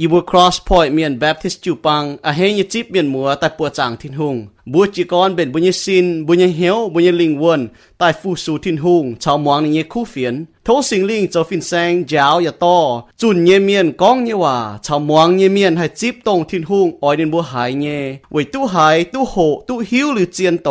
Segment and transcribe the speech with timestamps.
[0.00, 4.36] อีบัว cross point เมียน Baptist จูปังอาเฮยจิบเมียนมัวแต่ปัวจางทินหุง
[4.72, 7.60] บัวจีกอนเป็นบุญยสินบุญยเหียวบุญยลิงวน
[7.98, 10.34] ใต้ฟูสูทินหุงชาวมวงนี่คู่เฟียน
[10.66, 12.76] ทสิงลิงเจ้าฟินแซงยาวอย่าต่อ
[13.20, 17.86] จุนเยเมียนก้องเยว่าชาวมวงเยเมียนให้จิบตรงทินหุงออยเดินบัวหายเย
[18.32, 19.34] ไว้ตู้หายตู้โห
[19.68, 20.70] ตู้หิวหรือเจียนโต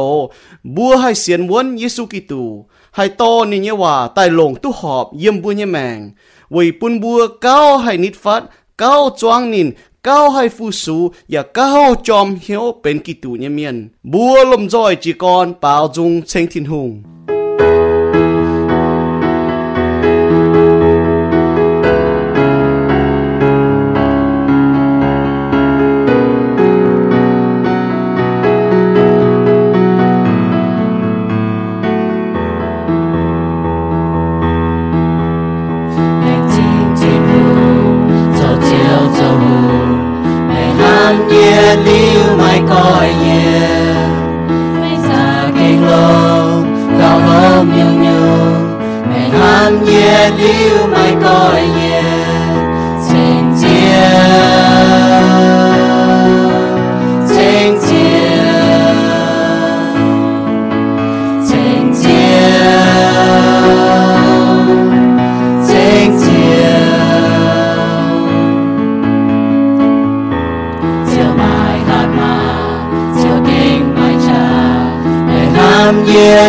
[0.75, 2.43] บัวให้เสียนวนเยซูกิตู
[2.95, 5.99] ให้โตนี่เยว่าใต้ลงตู้หอบเยี่ยมบัวเยแมง
[6.51, 8.41] ไว้ปุนบัวเก้าให้นิดฟัด
[8.77, 9.71] cao choang nín,
[10.03, 14.69] cao hai phu su ya cao chom hiếu bên kỳ tụ nhân miền bùa lom
[14.69, 17.03] rồi chỉ còn bao dung tranh thiên hùng
[41.03, 43.41] nan kia liu mai coi ye.
[44.79, 45.23] Mai xa
[45.57, 46.07] kinh lô
[46.99, 51.92] cao ôm nhung nhung mẹ nan kia liu mai coi ye.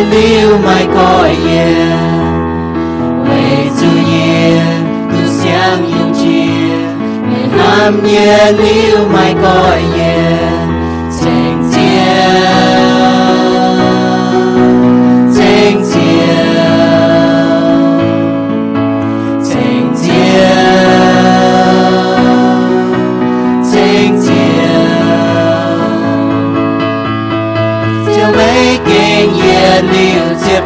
[0.00, 0.96] 了迈过
[1.28, 1.52] 夜，
[3.24, 3.28] 为
[3.76, 4.12] 主夜
[5.08, 5.42] 独享
[5.88, 6.22] 永劫，
[7.28, 7.62] 为暗
[8.04, 8.12] 夜
[8.50, 8.60] 了
[9.12, 9.42] 迈过
[9.93, 9.93] 夜。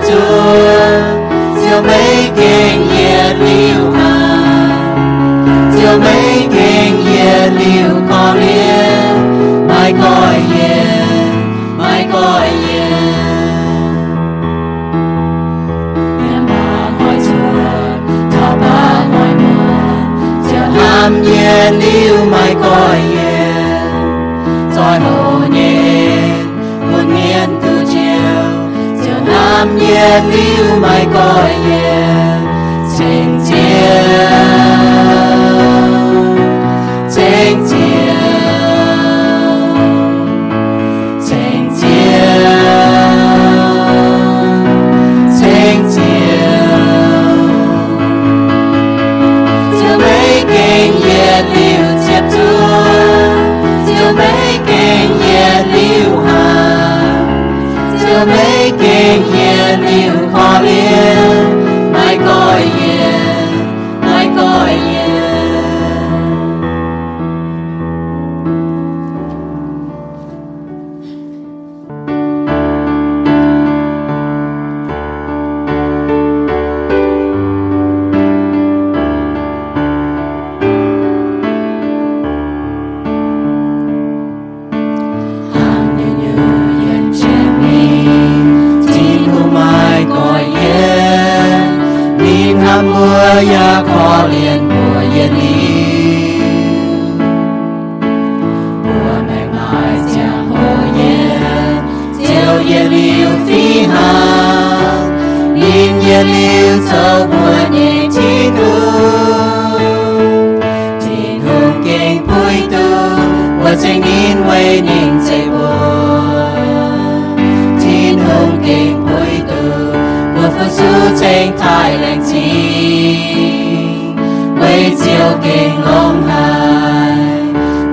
[0.09, 0.59] Chúa.
[1.61, 4.29] Diệu mấy kinh nhiên liêu hà
[5.73, 12.89] Diệu mấy kinh nhiên liêu có liên Mai coi nhiên, mai coi nhiên
[20.77, 23.83] Nam nhiên yêu mai coi nhiên
[24.77, 25.28] Rồi hồn
[30.09, 32.08] let me, oh my God, yeah.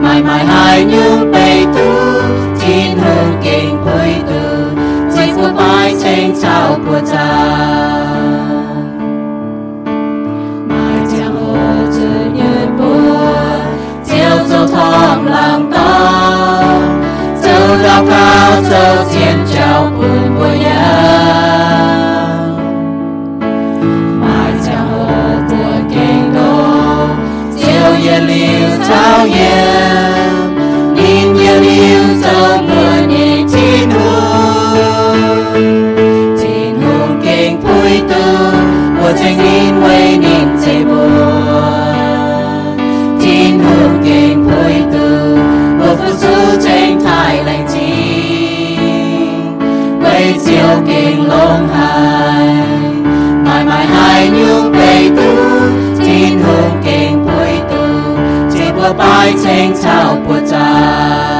[0.01, 1.91] Ngày mai, hai nhau bầy thú
[2.59, 4.55] thiên hương kinh cuối tuần.
[17.95, 20.55] cao cao dơ thiên trao phương của
[24.21, 25.09] mãi chẳng hồ
[25.89, 27.07] kinh đô
[27.55, 34.09] diêu yên lưu thao yên in yên lưu dâu vừa nhị chi nụ
[36.41, 36.95] chỉ nụ
[37.25, 38.51] kinh vui tư
[39.01, 39.64] của chính yên
[50.87, 52.47] kinh lông hai.
[53.45, 55.35] Mãi mãi hai nhung bay tu
[56.05, 57.87] tin hương kinh bụi tu
[58.53, 61.34] chỉ bữa bài chênh chào bữa trái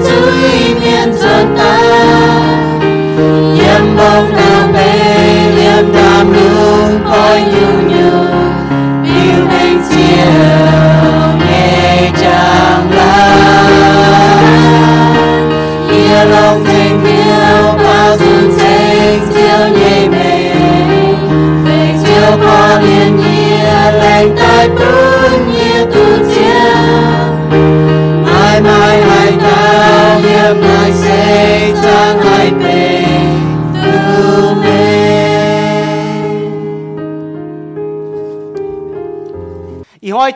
[0.05, 1.13] chuối miền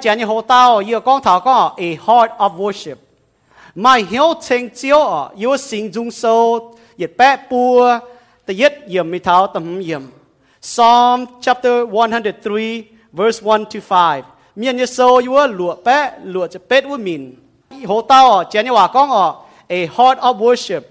[0.04, 2.98] 讲你好到要讲头讲 a heart of worship
[3.84, 5.02] มาหิวเช่นเจียว
[5.42, 6.24] ยัว心中搜
[7.02, 7.20] 一佩
[7.50, 7.52] 布
[8.44, 10.04] แต่ยึดยิมไม่ท้าแต่หิมยิม
[10.72, 12.74] Psalm chapter one hundred three
[13.18, 15.88] verse one to five，面你受要落百
[16.34, 17.38] 落就百五民，
[17.88, 19.38] 好到哦，讲你话讲哦
[19.70, 20.84] ，a heart of worship worship，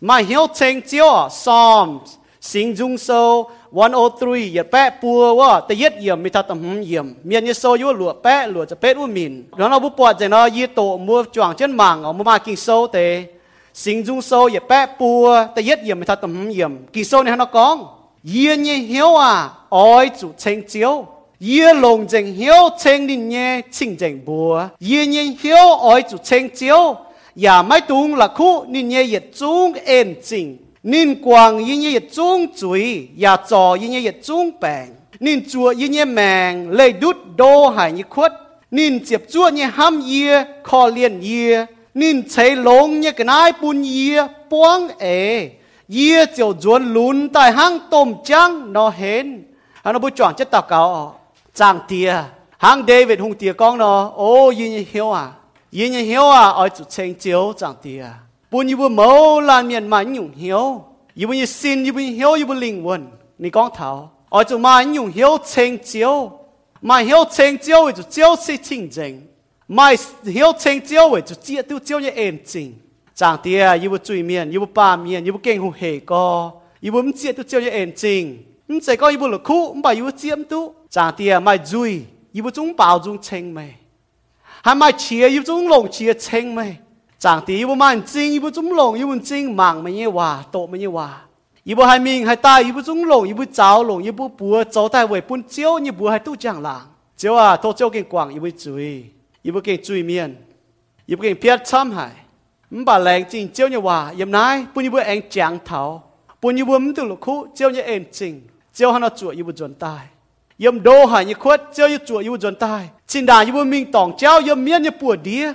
[0.00, 2.06] 咪晓清朝哦，Psalms
[2.40, 3.50] 心中受。
[3.73, 12.97] 103อย่าแปะปัวว่าแต่ยึดเยี่ยมมีทัดตำเยี่ยมเมียนยโซยู่หลัวแปะหลัวจะเป็ดว่ามินแล้วเราบุปผาจะเนาะยีโตมัวจวงเช่นมังเอามากินโซเต
[13.83, 17.77] สิงจุงโซอย่าแปะปัวแต่ยึดเยี่ยมมีทัดตำเยี่ยมกินโซเนี่ยเรากอง
[18.29, 19.31] เยี่ยนยี่เหี่ยวอ่ะ
[19.75, 20.93] อ้อยจุเชงเจียว
[21.45, 24.53] เยี่ยลงเจงเหี่ยวเชงดินเย่ชิงเจงบัว
[24.85, 26.81] เยี่ยนยี่เหี่ยวอ้อยจุเชงเจียว
[27.41, 30.45] อย่าไม่ตุงหลักคู่นินเย่เหยียดจุงเอ็นจริง
[30.84, 34.88] nên quang yên như trung chuối ya trò yên như trung bèn.
[35.20, 38.32] Nên chùa yên như mèn, lấy đút đô hải như khuất.
[38.70, 41.66] Nên chụp chúa như ham yê kho liền yê.
[41.94, 45.50] Nên chạy lông như cái nai bún yê buông ế.
[45.94, 49.44] Yê chiều chuồn lún tại hang tôm trăng nó hên
[49.84, 51.20] hắn nó bố chọn chất tao cáo
[51.54, 52.14] chàng tia
[52.58, 55.28] hang David hung tia con nó ô yên như hiếu à.
[55.70, 58.04] Yên như hiếu à ở chủ chênh chiếu chàng tia
[58.54, 60.84] bún như bún mẫu là miền mà nhung hiếu
[61.14, 63.06] như bún như xin như bún hiếu như bún linh hồn
[63.38, 66.30] ni con thảo ở chỗ mà nhung hiếu chênh chiếu
[66.82, 69.20] mà hiếu chênh chiếu thì chiếu sẽ chinh chính
[69.68, 69.90] mà
[70.24, 72.74] hiếu chênh chiếu thì chiếu tiêu chiếu như êm chính
[73.14, 75.98] chẳng tia như bún chui miền như bún ba miền như bún kinh hùng hề
[75.98, 79.40] co như bún chiếu tiêu chiếu như êm chính không chỉ có như bún lục
[79.44, 82.00] khu mà như bún chiếm tu chẳng tia mà duy
[82.32, 83.74] như bún chúng bảo chúng chênh mày
[84.62, 86.76] hay mà chia như chúng lồng chia chênh mày
[87.24, 90.66] chẳng tí ibu man chinh ibu chúng lồng ibu chinh mạng mình như hòa tổ
[90.66, 91.20] mình như hòa
[91.64, 95.06] ibu hai mình hai ta ibu chúng lồng ibu cháu lồng ibu bùa cháu tai
[95.06, 96.80] về bún chiếu như bùa hai tu chẳng làng
[97.16, 99.04] chiếu à tô chiếu kinh quảng ibu chui
[99.42, 100.36] ibu kinh chui miền
[101.06, 102.10] ibu kinh biết chăm hải
[102.70, 106.02] bà lẹn chinh chiếu như hòa yếm nái bún ibu anh chẳng thảo
[106.42, 108.40] bún ibu mình tự lục khu như em chinh
[108.74, 110.06] chiếu hắn nó chuột ibu chuẩn tai
[110.58, 113.92] yếm đô hải như khuất chiếu như chuột ibu chuẩn tai chinh đà ibu mình
[113.92, 115.52] tòng chiếu yếm miên như bùa đĩa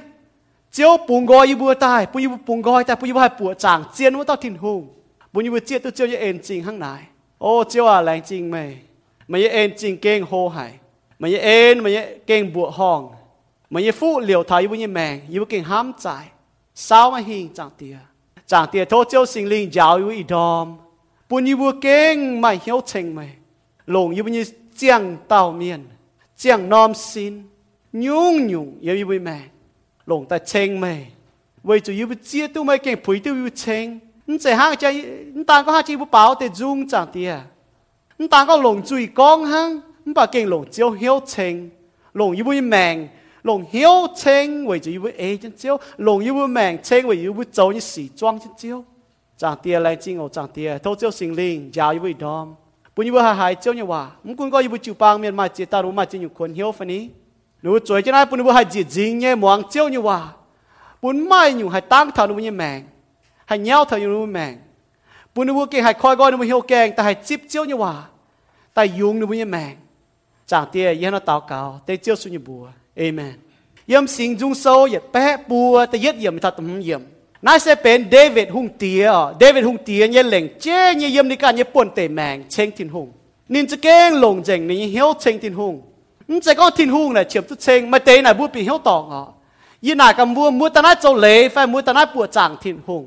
[0.73, 4.73] เจ้าปุงกอยบัวตายปุยปุงกอยแต่ปุยบ่าปวดจางเจียนว่าต้องถิ่นหู
[5.33, 6.87] บุญบัวเจียตัวเจียวเอ็นจริงข้างไหน
[7.41, 8.57] โอ้เจ้าอะแรงจริงไหม
[9.27, 10.71] ไม่นยเอ็นจริงเก่งโหหาย
[11.21, 11.89] มันยเอ็นม่
[12.27, 13.01] เก่งบววห้อง
[13.71, 16.05] ไม่ฟู่เหลียวทายบุญยแมงยูเก่งห้ามใจ
[16.85, 17.97] เศร้ามาหิงจางเตีย
[18.51, 20.67] จางเตียโทษเจ้าสิงลิงยาวอยู่อีดอม
[21.29, 23.19] ปุญบัวเก่งไม่เหี้ยวเชงไหม
[23.91, 24.37] หลงยูบุญ
[24.77, 25.81] เจียงเต่าเมียน
[26.37, 27.33] เจียงนอมสิน
[28.05, 29.47] ยุ่งยุ่งยูบุญแมง
[30.09, 31.07] 龙得清未？
[31.61, 34.01] 为住要唔知都唔惊赔都要清。
[34.25, 37.45] 你再下只，你但讲下只唔保得中咋啲啊？
[38.17, 41.71] 你但讲龙最光香，你怕惊龙招嚣清？
[42.13, 43.07] 龙要会明，
[43.43, 45.79] 龙嚣清，为住要会起只招。
[45.97, 48.83] 龙要会明清，为住要会做啲事庄先招。
[49.37, 49.79] 咋啲啊？
[49.81, 50.79] 两只牛咋啲啊？
[50.79, 52.55] 都只有成年，又会冻。
[52.95, 57.09] 本以为系海椒人话，唔见佢要唔煮饭，咩米蒸蛋，卤米蒸鱼，佢好翻啲。
[57.63, 60.19] นูจวยจะได้ปุ่นว่าหายจีจริงเนี่ยมองเจ้าอยู่ว่า
[61.01, 62.79] ปุ่นไม่อยู่หายตั้งเท่านู้นยังแมง
[63.49, 64.53] หายเงี้ยวเท่าอยู่นู้นแมง
[65.33, 67.93] ปุ่นว่าเก่งหายคอยก้อนนู้นเหี่ยวแกงแต่หายจิบเจ้าอยู่ว่า
[68.73, 69.73] แต่ยุงนู้นยังแมง
[70.51, 72.63] จากเตี้ยยันเราตาวเก่าแต่เจ้าสุญญบัว
[72.97, 73.37] เอเมน
[73.87, 77.01] เยี่ยมสิงจุงโซเย็ดแปะบัวแต่เย็ดเยี่ยมทัดตมเยี่ยม
[77.45, 79.03] นายเสเป็นเดวิดหุงเตีย
[79.39, 83.07] เดวิดหุงเตียเนี่ยเหล่งเจ้เนี่ยเยี่ยมในการเนี่ยป่วนเตะแมงเชงทินหุง
[83.53, 85.75] นินจะเก้งลงเจงนี่เหี่ยวเชงทินหุง
[86.30, 89.22] นี่จะก็ทินฮุงเนี่ยเฉียบตุเชงมาเตะไหนบูปีเหี้ยวตองอ่ะ
[89.86, 93.02] ยี่หน้ากำบัวมัวตาหน้าโจเล่ไฟมัวตาหน้าปวดจางทินฮุง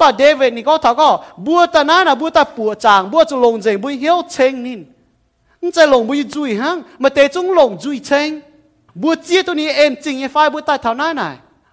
[0.00, 1.08] บ่เดวิดนี่ก็他ก็
[1.46, 4.80] บัวตานานะบัวตาปัวจางบัวจะลงเจงบัวเหี่ยวเชงนิน
[5.60, 8.28] มันจะลงบัวจุยฮังมาเตจงลงจุยเชง
[9.02, 10.36] บัวเจียตัวนี้เอ็นจริงไอ้ไฟ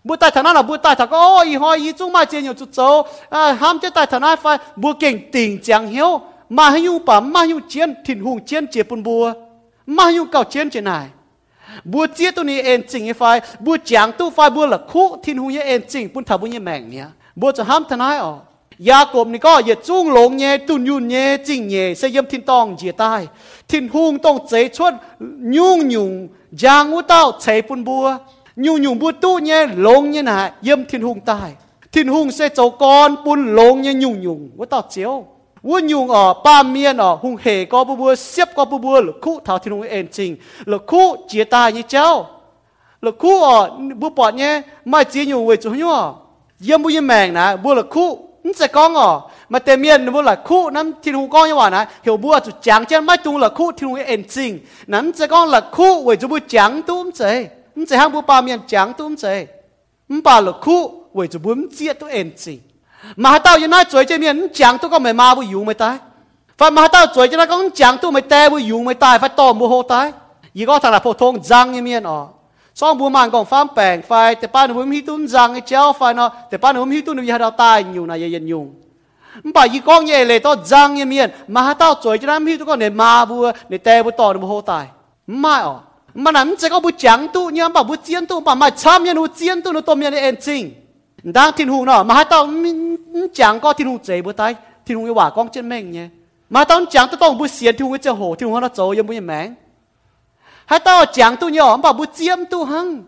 [0.08, 2.80] บัวตาเท่านั้นไหนบัวตาเท่านั้นน่ะบัวตา他ก็โอ้อีหอยอีจงมาเจียอยู่จุดโจ
[3.34, 4.46] อ่าห้ามจะตาเท่านั้นไฟ
[4.82, 6.10] บัวเก่งติ่งจังเหี่ยว
[6.58, 9.24] มาให้อยู่ป่ามาอยู่เจียนถิ่นหุงเจียนเจียปนบัว
[9.98, 10.92] มาอยู่เก่าเจียนเจียนไหน
[11.92, 13.24] บัวเจียตัวนี้เอ็นจริงไอ้ไฟ
[13.66, 17.08] บัวจางตู้ไฟบัวหลักคู่ถิ่นหุงเอ็นจริงปุ่นทับบัวเนี่ยแมงเนี่ย
[17.40, 18.40] บัวจะห้ามทนายออก
[18.90, 23.14] ยากบนี่ก็อย่าจุ้งหลงเย่ตุนยุนเย่จริงเย่เสยมทินตองเจียใต้
[23.70, 24.94] ทินหุงต้องเจชวน
[25.56, 26.12] ยุ่งยุ่ง
[26.64, 28.06] ยางอุเต้าเฉยปุนบัว
[28.63, 31.53] nhu nhung bua tu nhé lông nhé nà yếm thiên hùng tai.
[31.93, 35.25] Thiên hùng sẽ cháu con bún lông nhé nhung nhung vô tao chiếu
[35.63, 39.01] vô nhung ở ba miên ở hùng hề có bua bua xếp có bua bua
[39.01, 40.37] lực khu thảo thiên hùng ên trình.
[40.65, 42.27] Lực khu chia tai như cháu
[43.03, 46.15] lực khu ở bua bọt nhé mai chia nhung về chỗ ở,
[46.67, 48.19] yếm bua yếm mèng nà bua lực khu
[48.57, 51.71] sẽ con ở mà tên miên bua là khu nắm thiên hùng con như vậy
[51.71, 54.59] nà hiểu bua chủ chẳng trên mai tung là khu thiên hùng ên trình.
[54.87, 57.49] Nắm sẽ con là khu về chỗ bua chẳng tu sẽ.
[57.81, 59.49] 唔知行不罢免讲都唔知，
[60.09, 62.59] 唔罢了哭，为着文字都恩字。
[63.17, 65.99] mà tao yên nói trời trên miền chẳng tôi có mày ma bu yếu mày tai.
[66.59, 69.19] Và mà tao trời trên nó cũng chẳng tôi mày te bu yếu mày tai
[69.19, 70.13] phải to mu hô tai.
[70.55, 72.27] Gì có thằng là phổ thông giang như miền ở
[72.75, 75.93] xong bu màn còn phám bèn phải để ba nó hi tuôn giang cái chéo
[75.93, 78.67] phải nó để ba nó hi tuôn nó giờ đào tai nhiều này yên nhiều
[79.55, 82.57] bà gì con nhẹ lệ to giang như miền mà tao trời trên nó hi
[82.57, 84.87] tôi có nề ma bu nề te bu to mu hô tai.
[85.27, 85.79] Mai ở
[86.15, 89.05] mà nắm chỉ có bu chẳng tu nhưng mà bu chiến tu mà mà chăm
[89.05, 90.71] ye nu chiến tu nu to miền en ching
[91.23, 92.49] đang thiên hùng nó mà hai tao
[93.35, 94.55] chẳng có thiên hùng chế bu tay.
[94.87, 96.09] Thiên hùng yêu hòa con chân mèn nhé.
[96.51, 98.91] Mà tao chẳng tao tao bu xiên, thiên hùng ye hồ thiên hùng nó trâu
[98.91, 99.55] yêu bu ye mèn
[100.67, 103.03] hai tao chẳng tu nhỏ, mà bu chiếm tu hăng.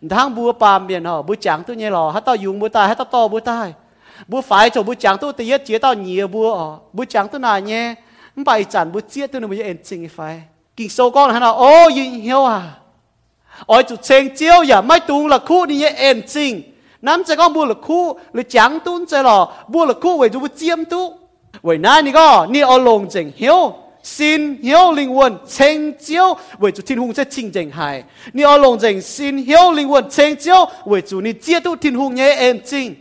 [0.00, 2.86] Đang bu bà miền họ bu chẳng tu nhẹ lò, hai tao dùng bu tay,
[2.86, 3.74] hai tao to bu tay.
[4.28, 6.78] Bu phải cho bu chẳng tu tiết chế tao nhiều bu ở.
[6.92, 7.94] Bu chẳng tu nào nhé.
[8.36, 10.42] Bài chẳng bu chia tu nó mới yên chính phải
[10.76, 12.62] kinh sâu con hắn nói ô yên hiếu à?
[13.66, 16.62] Ôi chủ chênh chiếu ya mai tung là khu ni en chinh.
[17.02, 20.28] Nắm sẽ con bua là khu, là chẳng tún sẽ lò bua là khu, vậy
[20.28, 21.18] chú chiêm tu
[21.62, 26.36] vậy nãy ni có ni ở lồng chênh hiếu, xin hiếu linh hồn chênh chiếu,
[26.58, 28.02] vậy chú thiên hùng sẽ chinh chênh hài.
[28.32, 31.76] Ni ở lồng chênh xin hiếu linh hồn chênh chiếu, vậy chú ni chia tu
[31.76, 32.94] thiên hùng nhé en chinh.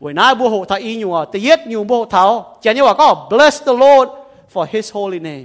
[0.00, 2.56] Vậy nãy bua hộ thai y nhung à tây yết nhung bua thảo.
[2.62, 4.10] Chả như là có bless the Lord
[4.54, 5.44] for His holy name.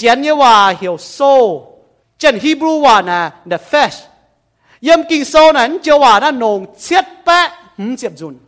[0.00, 1.66] chén như hòa hiểu sâu
[2.18, 4.10] chén Hebrew hòa là the flesh
[4.80, 8.38] yếm kinh sâu nắn chưa hòa là nồng chết bé hứng chết dùn.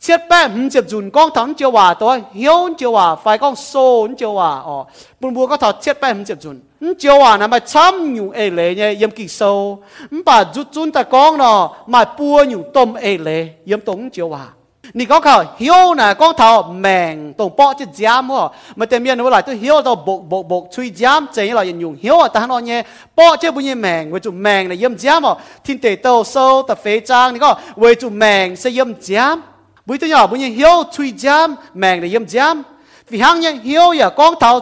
[0.00, 3.56] Chết bé hứng chết dùn, con thắng chưa hòa tôi hiểu chưa hòa, phải con
[3.56, 4.84] sâu chưa hòa ờ.
[5.20, 6.60] Bùn bùa có thọ chết bé hứng chết dùn.
[6.98, 9.82] Chưa hòa là mà chăm nhủ ê lệ nhé yếm kinh sâu
[10.24, 14.24] bà rút dùn ta con nó mà bùa nhủ tôm ê lệ yếm tống chưa
[14.24, 14.46] hòa.
[14.93, 22.85] 你讲佢晓呢，讲头命同搏只针喎，咪对面我来都晓到搏搏搏吹针，正来人用晓啊，但系我嘢
[23.15, 29.41] 搏即系本嘢命，为做命嚟饮针喎，天地都收特肥章，你讲为做命是饮针，
[29.85, 32.63] 每对nhỏ本嘢晓吹针，命嚟饮针，
[33.09, 34.61] vì hăng nhân hiểu ya con thảo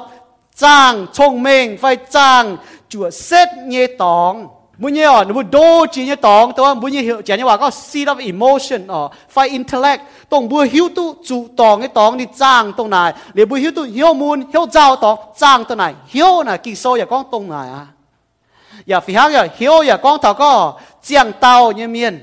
[0.55, 2.57] trang thông minh phải trang
[2.89, 4.47] chùa xét nhẹ tòng
[4.78, 9.10] Bunyi oh, nu do cinya tong to bunyi cinya wa ko seed of emotion oh,
[9.28, 13.44] phải intellect tong bu hiểu tu chu tòng cái tòng đi trang, tong nai, để
[13.44, 16.94] bu hiểu tu hiểu mun hiểu zao tòng trang, tong nai, hiểu na ki so
[16.96, 17.86] ya con tong nai à,
[18.86, 22.20] Ya fi ha giờ hiểu, ya con thảo ko chiang tao như miên.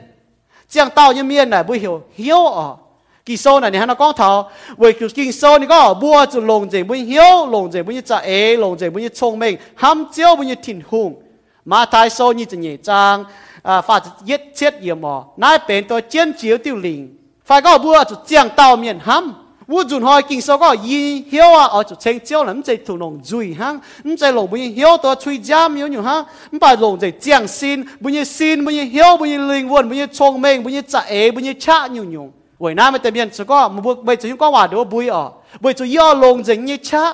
[0.70, 2.80] Chiang tao như miên này bu hiểu hiểu oh.
[3.26, 6.42] Ki so này ni nó con thảo, we ki ki so ni ko bua chu
[6.42, 9.40] long je bu hiu long je bu ni cha e long je bu ni chong
[9.40, 11.25] meng ham chiao bu ni thiên hung
[11.66, 12.78] mà thái sâu như thế nhỉ?
[12.78, 13.24] Trang
[13.64, 15.10] à phát giết chết gì mà?
[15.38, 19.34] Nãy bên tôi chiến chiếu tiêu linh phải có bữa chú giang tàu miền hâm
[19.68, 21.64] vũ dùn hỏi kinh sâu có y hiếu à?
[21.64, 23.80] Ở chú chênh chiếu là không chạy thủ nông dùi hăng.
[24.04, 26.24] Không chạy lộ bùi hiếu tôi chui giam yếu nhiều hăng.
[26.52, 27.84] Không phải lộ chạy giang xin.
[28.00, 30.74] Bùi như xin, bùi như hiếu, bùi như linh quân bùi như chông mênh bùi
[30.74, 33.68] như chả ế, bùi như chạ nhiều nhiều vậy nãy mới tầm miền chú có
[33.68, 35.30] một bước, bây chú có hòa đồ bùi ở.
[35.60, 37.14] Bùi chú yếu lồng dính như chạ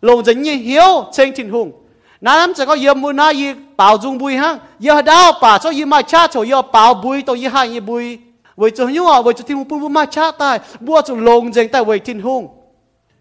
[0.00, 1.72] lồng dính như hiếu chênh thịnh hùng.
[2.20, 5.70] Nãy lắm chỉ có yếm mua nãy bao dung bùi ha giờ đau, bà cho
[5.70, 8.18] y mai cha cho giờ bao bùi tôi y hai y bùi
[8.56, 11.68] vậy cho nhiêu à vậy cho thiên bùi mai cha tai bùa cho lồng dành
[11.68, 12.48] tai vậy thiên hùng.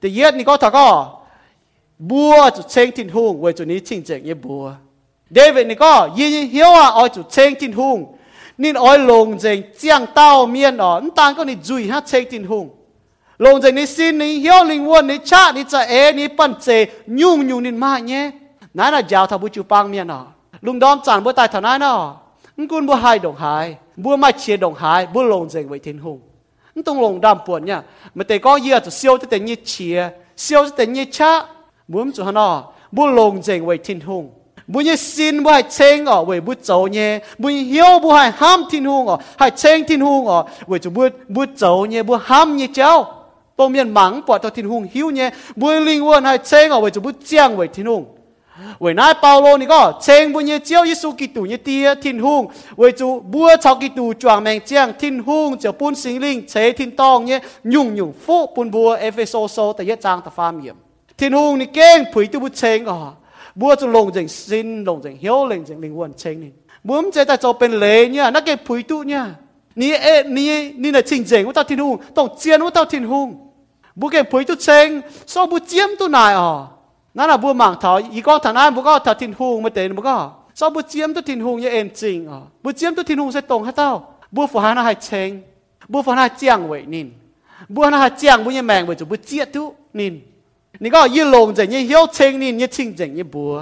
[0.02, 1.08] Thì yết ni có thật có
[1.98, 4.72] bùa cho chênh thiên hùng vậy cho ní chinh chênh như bùa
[5.30, 8.18] David ni có, y hiếu à oi cho chênh thiên hùng.
[8.58, 12.44] Nên oi lồng dành chiang tao miên ở ta có ni duy ha chênh thiên
[12.44, 12.70] hùng.
[13.38, 16.54] Lồng dành ni xin, ni hiếu linh quân ni cha ni cha é ni bận
[16.62, 18.32] chê, nhung nhung ni ma nhé.
[18.74, 20.26] Nãy là giáo thảo bu chu pang miên ở
[20.62, 22.16] lùng đom chẳng bữa tài thần ai nó
[22.58, 25.98] ngôn bữa hai đồng hai bữa mai chia đồng hai bữa lồng dành với thiên
[25.98, 26.22] hùng.
[26.86, 27.82] Tung lồng đam buồn nha,
[28.16, 31.46] mà tề có gì thì siêu thì tề như chia siêu thì tề như cha
[31.88, 34.30] muốn cho nó bữa lồng dành với thiên hùng.
[34.68, 38.32] Bữa như xin bữa hai chênh ở với bữa cháu nhé bữa hiếu bữa hai
[38.32, 42.04] ham thiên hùng ở hai chênh thiên hùng ở với cho bữa bữa cháu nha
[42.04, 43.14] bữa ham như cháu.
[43.56, 46.82] Tôi miền mắng bỏ cho thiên hùng hiếu nha bữa linh quân hai chênh ở
[46.82, 48.06] với cho bữa chiang với thiên hùng.
[48.80, 60.74] 为那保罗你个千不也叫耶稣基督你第一天空，为主不朝基督转命将天空就搬心灵，切天当呢用用福搬不埃菲所所第一章的方面，
[61.16, 63.16] 天空你惊陪都不清啊，
[63.58, 66.52] 不就弄成心，弄成晓，弄成灵魂清呢，
[66.84, 69.36] 我们在在做เป็น雷呢，那个陪都呢，
[69.76, 73.54] 你哎你你的清净，我到天空，到见我到天空，
[74.00, 76.74] 不给陪都清，所不见都难啊。
[77.18, 80.18] นั่นอะบัวหมางเถาอีก็ฐานะบัวก็ถาทินหูมาเต็นบัวก็
[80.60, 83.90] ซอบัวเจียมตัวทินหูยังเอ็นจริงอ๋อบัวเจียมตัวทินหูใส่ตรงให้เต้า
[84.36, 85.30] บัวฝาหน้าให้เชง
[85.92, 87.08] บัวฝาหน้าเจียงไว้นิน
[87.76, 89.64] บัวหน้าเจียงบัวยังแมงไว้จุบัวเจียทุ
[90.00, 90.14] นิน
[90.84, 93.54] นี่ก็ยี่ลงเจงยี่เหี้ยวเชงนินยี่ชิงเจงยี่บัว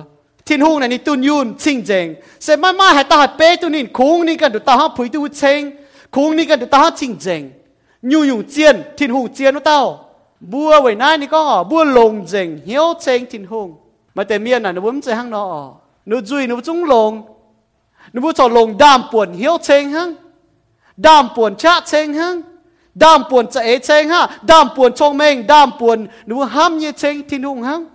[0.47, 2.07] ทินหูในนี่ตุนยุนชิงเจง
[2.43, 5.61] เสร็จม่มาให้ตาให้เป๊ะตัวนินคุ้งนี่กันดูตาห้าผุยตัวเชง
[6.15, 7.41] คุ้งนี่กันดูตาห้าชิงเจง
[8.11, 9.79] ยูยุ่งเจียนทินหูเจียนเต้า
[10.39, 13.75] bua vậy nay thì có họ bua lồng dình hiếu chênh thiên hùng.
[14.15, 15.73] Mà tề miền này nó bấm chơi hăng nó
[16.05, 17.21] nó duy nó trúng lồng.
[18.13, 20.13] Nó bua cho lồng đam buồn hiếu chênh hăng.
[20.97, 22.41] Đam buồn cha chênh hăng.
[22.95, 24.39] Đam buồn chạy chênh ha.
[24.41, 27.85] Đam buồn trong mình đam buồn nó bua ham như chênh thiên hùng hăng.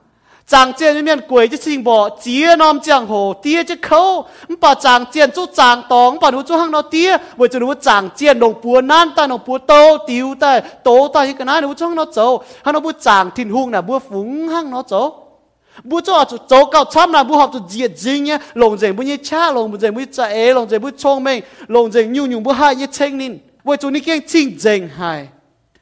[0.53, 4.01] จางเจียนเมียนกวยจะสิงบ่เจียนอมจางโหเตี้ยจะเขา
[4.63, 9.73] ป่าจางเจียนจู้จางตองป่าหนูจู้ห้างเราเตี้ยเวจะรู้ว่าจางเจียนดงปัวนั่นตาหนงปัวโต
[10.09, 10.51] ติวตา
[10.85, 12.19] โตตาฮิกนะหนูจู้ห้างเราโจ
[12.65, 14.95] ห้างเราบัวจางทินหุงน่ะบัวฝุ่งห้างเราโจ
[15.91, 21.39] บัวโจจู้โจเก่าช้ำน่ะบัวหอบจู้เจียจริงเนี่ยลงเจงบัวเนี่ยชาลงบัวเจงบัวจะเอลงเจงบัวชงเมง
[21.75, 23.33] ลงเจงยุ่งยุ่งบัวหายเนี่ยเชงนิน
[23.65, 25.21] เวจูนี่เก่งจริงเจงหาย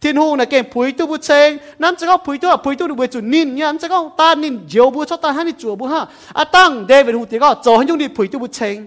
[0.07, 2.89] thiên hùng này kèm phối tu bu cheng nam chắc phối tu à phối tu
[2.89, 3.55] được với chủ nín.
[3.55, 6.07] Nha chắc ta nín diều bu cho ta hai nín chùa bu ha.
[6.33, 8.87] À tăng David hùng thì có cho hắn dùng đi phối tu bu cheng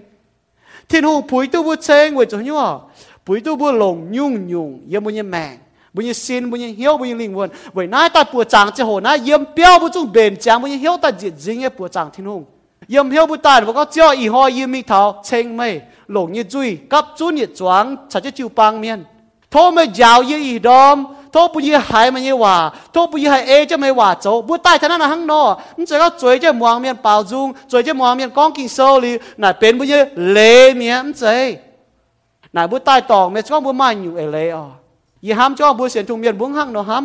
[0.88, 2.72] thiên hùng phối tu bu cheng với cho như à?
[3.26, 5.58] Phối tu bu lồng nhung nhung yếm bu nhẹ mèng
[5.92, 8.70] bu nhẹ xin bu nhẹ hiếu bu nhẹ linh hồn với nay ta bùa chàng
[8.76, 11.68] chỉ hồ nay yếm béo bu chung bền chàng bu nhẹ hiếu ta diệt dính
[11.78, 12.44] bùa chàng thiên hùng,
[12.88, 16.32] yếm hiếu bu ta và có cho y hoa yếm mi thảo cheng mây lồng
[16.32, 19.04] như duy cấp chú nhiệt choáng chả chứ chịu bang miên.
[19.50, 20.96] โทไม่ยาวยี่อีดอม
[21.32, 22.56] โทปุยหายไม่ยี่ว่า
[22.92, 25.42] โทปุยหายเอจะไม่ว่าโจบุใต้ท่านั้นห้องนอ
[25.76, 29.94] มันจะก็จวยจะมองเมียนเปล่าจุงจวยจะมองเมียนก้องกินโซลีน่ะเป็นบุย
[30.32, 30.38] เล
[30.76, 31.22] เมียมันเจ
[32.54, 34.58] น่ะบุใต้ตองเมียจ้องบุม่อยู่เอเลอ
[35.24, 37.04] ยี่ห้ามจ้องบุเสียนทุงเมียนบุ้งห้องนอห้าม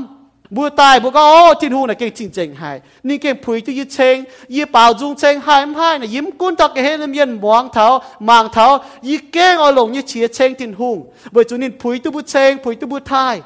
[0.65, 2.77] วตายบัวก็โอ้ทินหูน่ะเก่งจริงๆหาย
[3.09, 4.17] นี่เก่งผุยที่ยึดเชง
[4.55, 7.87] ยี่เป่าจุงเชงหายไม่น่ะยิ้มกุ้นตอกเห็นเมียนหมวงเท้า
[8.29, 8.67] มางเท้า
[9.09, 10.91] ยี่เก่งเอาลงยี่เฉียเชงทินหู
[11.35, 13.37] บัวจุนินผุยตุบุเชงผุยตุบุทาย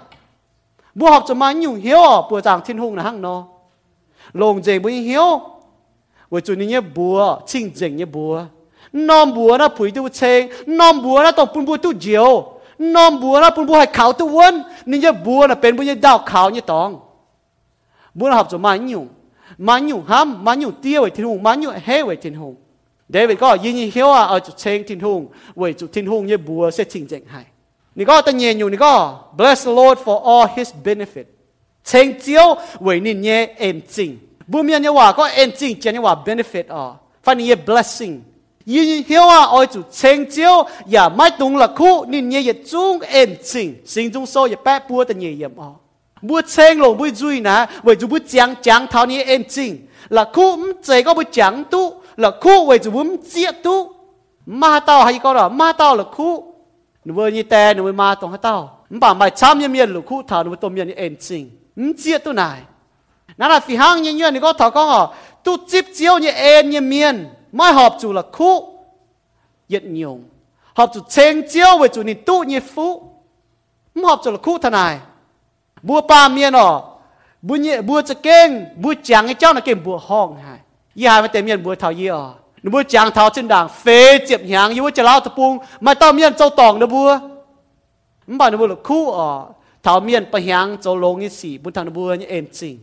[0.98, 3.40] บัวหอบจะมาอยู่เหี้ยวบัวจางทินหูน่ะหั่งเนาะ
[4.40, 5.28] ลงเจงบัวเหี้ยว
[6.30, 7.18] บัวจุนินเนี่ยบัว
[7.50, 8.34] ชิงเจงเนี่ยบัว
[9.08, 10.40] นอมบัวนะผุยตุบุเชง
[10.78, 12.28] นอมบัวนะต้องปุ่นบัวตุเจียว
[12.95, 14.53] น้อมบัวนะปุ่นบัวให้ขาวตุววน
[14.89, 16.89] นี่จะบัวนะเป็นบัวดาวขาวเนี่ยตอง
[18.17, 19.03] บัวหับจะมาอยู่
[19.67, 22.53] มาอยู่ห้ามมาอยู่เตี้ยวไว้ทิ้งหงมาอยู่เฮไว้ทิ้งหง
[23.11, 25.21] เดวิดก็ยินยินเหี้ยวเอาจุดเชงทิ้งหง
[25.57, 27.41] ไว้จุดทิ้งหงเนี่ยบัวเสียจริงจริงให้
[27.97, 28.93] นี่ก็ตั้งเย็นอยู่นี่ก็
[29.37, 31.25] bless the Lord for all His benefit
[31.87, 32.47] เชงเจียว
[32.83, 34.09] ไว้นี่เนี่ยเอ็นจริง
[34.51, 36.85] บุญเนี่ยว่าก็เอ็นจริงเจนี่ว่า benefit อะ
[37.25, 38.15] ฟันนี่ blessing
[38.71, 45.75] 伊晓啊爱做成就，也买东了苦，你也也中恩情，心中所也白波的也也嘛。
[46.27, 53.91] 不清龙不追呢，为就不讲讲讨你恩情，了苦唔这个不讲都，了苦为就唔接都，
[54.45, 56.53] 骂到还一个了，骂到了苦，
[57.01, 62.63] 你问你带你问骂懂到，你把买参面面了苦，他你都面你恩情，唔接都来。
[63.35, 67.35] 那那非常人员你个头讲哦，都接招你恩你面。
[67.55, 68.55] ไม่หอบจูละคู่
[69.73, 70.19] ยึดยง
[70.77, 72.87] หอบจูเชงเจียวไว้จูนี่ตู้เยฟู
[73.93, 74.93] ไมหอบจูละคู่ทนาย
[75.87, 76.67] บัวปาเมียนอ
[77.47, 78.49] บุญเนี่ยบัวจะเก่ง
[78.83, 80.59] บัวจางไอ้เจ้าน่ะเก่งบัวห้องหาย
[80.99, 82.17] ยี่หายมาเต็มเมียนบัวเทาเยี่อ
[82.61, 83.85] หนูบัวจางเทาเช่นด่างเฟ
[84.25, 85.51] เจ็บหยางยี่ว่าจะเล่าตะปุง
[85.83, 87.09] ไม่ต้องเมียนเจ้าตองนะบัว
[88.25, 89.29] ไม่บอกหนูบัวละคู่อ๋อ
[89.83, 92.75] เทาเมียนไปหยางเจ้าลงนี่สี่บุญทางหนูบัวนี่เอ็นจริง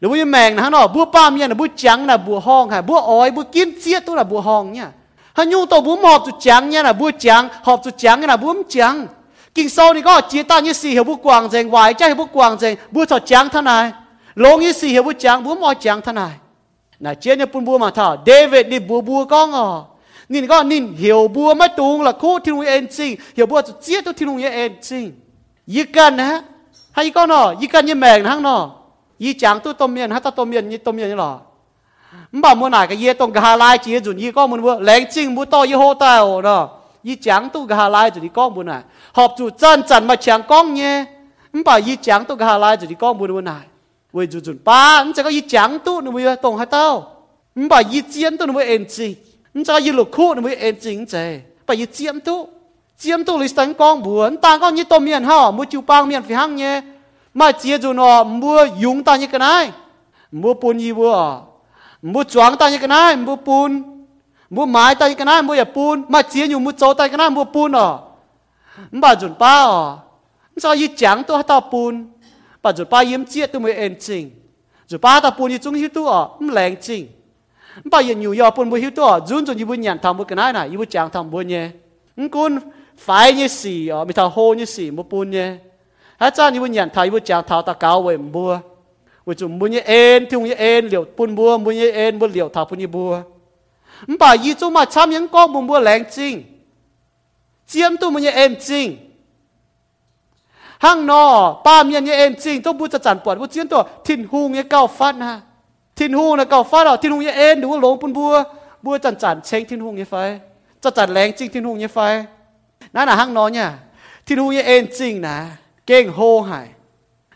[0.00, 4.88] นูบัวแมงนะฮะเนาะบัวป้าเมียนบัวจังน่ะบัวห้องหายบัวอ้อยบัวกินเสียตัวน่ะบัวห้องเนี่ย
[5.36, 8.94] ฮันยูตัวบัวหมอบจุดจังเนี่ยน่ะบัวจังหอบจุดจังเนี่ยน่ะบัวจัง
[9.56, 12.16] kinh sâu này có chia ta như xì hiểu bút quảng dành vài trái hiểu
[12.16, 13.92] bút quảng dành bút thọ trắng thân này
[14.34, 16.30] lông như xì hiểu bút trắng bút mò trắng thân này
[17.00, 19.68] nà chia như bút bút mà thọ David đi bút bút con à
[20.28, 24.00] nhìn có nhìn hiểu bút mấy tung là khu thiên nguyên chính hiểu bút chia
[24.00, 25.12] tôi thiên nguyên chính
[25.66, 26.42] y cần hả
[26.92, 28.79] hay con nọ y cần như mèn hăng nọ y trắng
[29.63, 31.39] tôi tôm miên, hát tôm miên, như tôm miên như lò.
[32.31, 35.03] Mà mua này cái ye tông gà lai chỉ dùng y con muốn mua, lén
[35.11, 36.69] chính bút to y hô tao nọ
[37.03, 38.81] y trắng tu gà lai chỉ con muốn này
[39.13, 41.05] họp chủ chân chân mà chẳng con nhé.
[41.53, 41.95] Không bảo y
[42.27, 43.61] tu gà lai chỉ con buồn buồn này
[44.13, 47.11] với chủ chuẩn ba chỉ có y chẳng tu nó mới tổng hai tao.
[47.55, 47.81] Không bảo
[48.13, 49.15] chiến tu nó mới êm gì
[49.53, 52.47] chỉ có y lục khu nó mới êm gì không bảo chiến tu.
[52.97, 54.37] Chiếm tu lấy tấn con buồn.
[54.37, 56.81] Ta có như tôm miền ha mua chịu bang miền phi hăng nhé
[57.33, 59.71] mà chia dù nó, mua dùng ta như cái này.
[60.31, 61.41] Mua bùn gì vừa
[62.01, 63.83] mua choáng ta như cái này, mua bùn
[64.49, 67.07] mua mái ta như cái này, mua nhà bùn mà chia nhiều, mua châu ta
[67.07, 67.89] cái này, mua bùn à?
[68.91, 69.97] Bà chuẩn ba à?
[70.57, 72.07] Sao y chẳng tôi ta bùn
[72.61, 74.31] bà chuẩn ba yếm chia tôi mới ên chinh
[74.89, 76.19] chuẩn ba ta bùn y chúng hiu tu à?
[76.39, 77.07] Không lành chinh
[77.83, 79.19] bà yên nhiều giờ bùn mua hiu tu à?
[79.27, 81.47] Dùn dùn y bùn nhàn thầm mua cái này này y bùn chẳng thầm bùn
[81.47, 81.69] nhé.
[82.31, 82.59] Cún
[82.97, 84.03] phải như xì à?
[84.03, 85.55] Mình thao hô như xì, mua bùn nhé.
[86.21, 88.59] Hát cha như bùn nhận thầm y bùn chẳng thao ta cao về mua
[89.27, 93.11] วิจุมุนยเอ็นที่มุนยเอ็นเหลียวปุ่นบัวมุนยเอ็นบัวเหลียวถาปุ่นยบัว
[94.09, 96.33] มบ่ายีจุมาช้ำยังก้องบุนบัวแรงจริง
[97.69, 98.87] เจียมตัวมุนยเอ็นจริง
[100.83, 101.23] ห้างนอ
[101.65, 105.33] ป้าเมียเอ็นจริงต้องบุจะจันปวดบุเจียนตัวทินหูงยเก้าฟัดนะ
[105.97, 108.33] ทินหูนะเก้าฟัดอะทินหูยเอ็นดูว่าหลงปุ่นบัว
[108.83, 110.13] บัวจันจันเชงทินหูยไฟ
[110.83, 111.97] จะจันแรงจริงทินหูยไฟ
[112.95, 113.67] นั่นน่ะห้างนอเนี่ย
[114.27, 115.37] ทินหูยเอ็นจริงนะ
[115.91, 116.67] cái hô hải.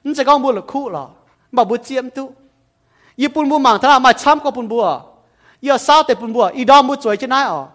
[0.04, 1.08] Nhưng chỉ có mua là khu lọ
[1.52, 2.32] mà bu chiếm tu.
[3.16, 5.00] Y bun bu mảng thà mà chăm có bun bu à
[5.62, 7.66] y sao để bun bu à y đó mua chuối chứ nãy à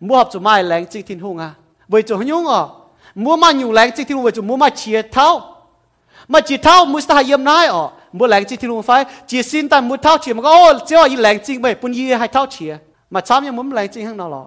[0.00, 1.50] mua học cho mai lén chỉ thiên hùng à?
[1.88, 2.62] Với chỗ nhung à
[3.14, 5.56] mua mà nhung lén chỉ thiên hùng, với chỗ mua mà chia thao.
[6.28, 7.82] Mà chia thao mua sao yếm nãy à
[8.12, 10.78] mua lén chỉ thiên hùng phải chỉ xin ta mua thao chia mà có ô
[10.86, 12.78] chỉ là y lén chỉ vậy bun y hay thao chia
[13.10, 14.46] mà chăm y muốn lén chỉ hàng nào lọ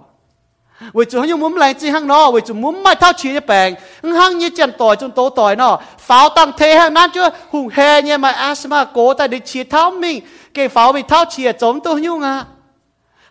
[0.93, 12.47] 为主用我们来自行喏，为主我们买套钱的病，行业见代中多代喏，否当贴行那就红黑呢嘛阿什么国在的钱透明，给否咪套钱总都用啊。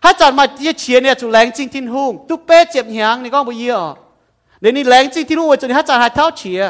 [0.03, 3.93] ถ้าจัดมาที่เชียเนี่ยจุแรงจริงทิ้งหุ่งตุกเป๊ะเจ็บหางนี่ก็ไม่เยอะ
[4.59, 6.61] เดี๋ยวนี้แรงจริงทิ้งหุ่งจุดนี้ถ้าจัดหายเท้าเชีย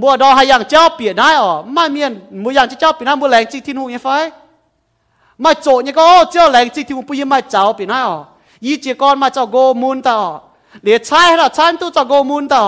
[0.00, 4.08] มัวดอหาอย่างเจ้าเปลี่ยนได้อ๋อไม่เมียนมัวอย่างเจ้าเปลี่ยนได้มัวแรงจริงทิ้งหุ่งยังไง
[5.40, 8.18] ไม่โจเนี่ยก็เจ้าแรงจริงทิ้งหุ่งปุยไม่เจ้าเปลี่ยนได้อ๋อ
[8.66, 10.18] ยี่จีก่อนมาจะโกมุนต่อ
[10.82, 12.64] เดี๋ยวใช่ละฉันตู้จะโกมุนต่อ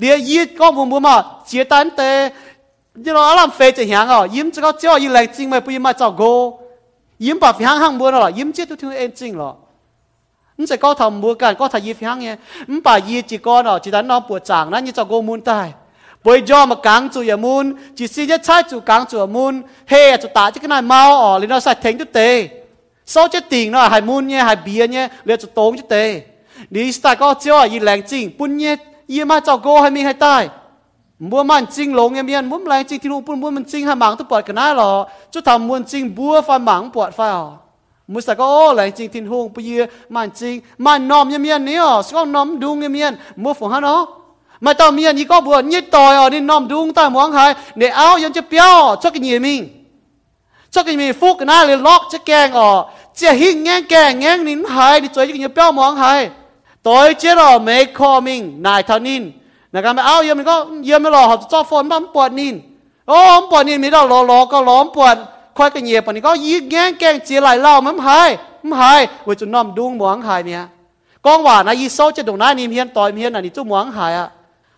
[0.00, 2.02] เดี๋ยวยี่ก็มุนมุนมาเจียตันเต
[3.04, 6.22] ยี่เราลำเฟยจะหางอ่ะยิ้มจะก็เจ้ายี่แรงจริงไหมปุยมาจะโก
[7.24, 9.50] ยิ้มแบบหางหางบัวหรอยิ้มเจ้าตัวที่เองจริงหรอ
[10.58, 12.36] นี่จะก็ทำบัวกันก็ทำยี่หางเนี่ย
[12.70, 15.68] มันป่ายี่จีก่อนอ่ะจีตันนอนปวดจางนั้นยี่จะโกมุนตาย
[16.24, 17.64] บอยจอมากางจู่อย่ามุน
[17.96, 19.54] จีซีจะใช้จู่กางจู่มุน
[19.88, 22.20] เฮ้จะตาจะก็นายเมาอ๋อหรือเราใส่เทงตุเต
[23.11, 26.21] sau chết tiền nó hay muốn nhé hay bia nhé liệu cho tốn chứ tê.
[26.69, 28.75] Đi ta có cho y làng chính bún nhé
[29.07, 30.49] y mà cho cô hay mình hay tai.
[31.19, 33.95] Mua man chính lông em miên muốn làng chính thì luôn muốn mình chính hay
[33.95, 37.29] mảng tôi bọt cái nào lọ chú thầm muốn chính búa phải mảng bọt phải
[37.29, 37.43] à.
[38.07, 41.65] Muốn sao có làng chính thiên hùng bây giờ man chính man nòm em miên
[41.65, 41.79] nè
[42.11, 44.07] sao nòm đúng em miên mua phồng hắn nó
[44.61, 47.55] mà tao miên gì có buồn nhất tòi ở đi nòm đúng ta muốn hay
[47.75, 49.81] để áo yên cho béo, cho cái gì mình
[50.71, 52.85] cho cái mình phúc, cái nào liền lót, cho keng ở
[53.19, 56.21] จะหิ้งแง่งแก่งแง่งนินหายดิจอยจิกเงเปี้ยวมองหาย
[56.87, 59.23] ตัวเจรอเมคคอมิงนายท่านิน
[59.73, 62.55] นะครับไม่เอาเยี่ยมันก็เยี่ยมไม่รอหอบจอฝนบ้าปวดนิน
[63.07, 65.15] โอ้มปวดนินมีเรารอรอก็ล้อมปวด
[65.57, 68.29] คอยกันเยียบปนี้ก็ยิ่งแง่งแก่งเจียไหลเล่ามันหาย
[68.63, 70.63] มันหายเวจุนน้อมดุ้งหมองหายเนี่ย
[71.25, 74.27] กองหวานนะยีโซจะดงหน้านิมเฮียนต่อยเฮียนอันนี้จุ้มหมองหายอะ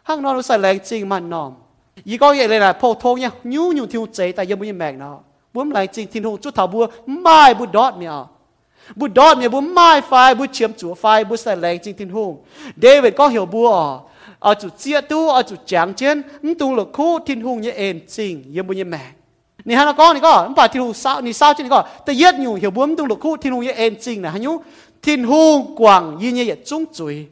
[0.08, 1.52] ห้างนอนรู้สึกแรงจริงมันนอม
[2.10, 5.18] ยี่ก็ใหญ่เลยนะโพทงเนี่ยนิ้วอยู่ที่ยวใจแต่ยังไม่ยังแบกเนาะ
[5.54, 8.08] buông lại chính thiên hùng chút thảo bua mai bu đọt mẹ.
[8.96, 12.10] Bu đọt mẹ bu mai phai bu chiếm chúa phai bu sai lệnh chính thiên
[12.10, 12.44] hùng
[12.82, 14.00] David có hiểu bua
[14.44, 16.22] ở chủ chia tu ở chủ chán chiến
[16.60, 19.00] tu là khu, thiên hùng như ền chính yếm bu như mẹ.
[19.66, 21.84] Nè hắn có nè có, không phải thiên hùng sao nè sao chứ nè có.
[22.06, 24.42] Ta yết nhủ, hiểu buông tu là khu, thiên hùng như ền chính nè hắn
[24.42, 24.58] nhú?
[25.28, 27.28] Hùng quảng như như trung chuối.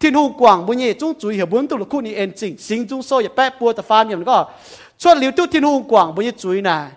[0.00, 2.58] Thiên hùng quảng bu như trung chuối, hiểu buông tu lục khu như ền chính
[2.58, 4.46] sinh trung soi như bẹp bua ta phàm như nè có.
[4.98, 6.88] Chuột liều tu thiên hùng quảng bu như chuối này.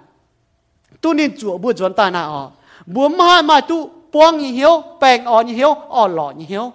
[1.01, 2.49] tu nên chùa bùa chuẩn ta na ở
[2.86, 6.71] bùa mai mai tu buông như hiếu bèn ở như hiếu ở lọ như hiếu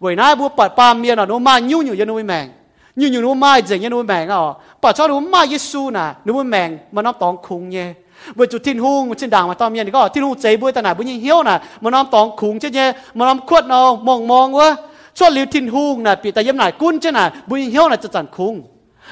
[0.00, 2.50] vậy nay bùa bật ba miền là nó mai nhu nhủ như nó mèn
[2.96, 6.14] nhu nhủ nó mai dễ như nó mèn ở bà cho nó mai Giêsu nà
[6.24, 7.92] nó mèn mà nó tòng khùng nhé
[8.38, 12.86] บจุดทิ้นหุ้งชิ้นด่างมาตอมเย็นก็ทิ้นหุ้งใจบุยตาหนาบุญยิ่งเหี้ยวน่ะมันน้อมตองขุงเช่นเย่
[13.16, 14.68] มันน้อมขวดเอามองมองวะ
[15.18, 18.54] ชดลิวทิ้นหุ้งน่ะปีแต่เย็บหน่ายกุ้นเช่นน่ะบุญยิ่งเหี้ยวน่ะจะจันคุง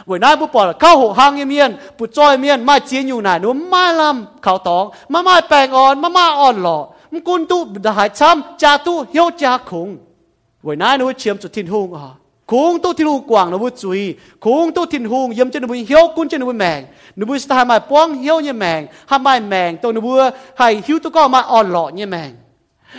[0.09, 6.79] วันนั้นบุปผาเข้าหกหางเมียนปุจ้อยเมียนมาเจียนอยู่ไหนนู้มาลำเขาตองมามาแปลงอ่อนมามาอ่อนหล่อ
[7.13, 9.89] มกุนตุดหายช้ำจาตุเฮียวจาคง
[10.67, 12.13] วันนั้นนูเชียมจุดทิ้นหงอะ
[12.51, 14.01] คงตุทิ้นหงกว่างนูบุจุย
[14.45, 16.81] คงตุทิ้นหงเยี่ยมจะนูบุเฮียวกุนจะนูบุแมง
[17.19, 20.13] นูบุสตาหมายป้องเฮียวเนี่ยแมงห้ามไม่แมงตัวนูบุ
[20.59, 22.31] ให้หิวตุก็มาอ่อนหล่อเนี่ยแมง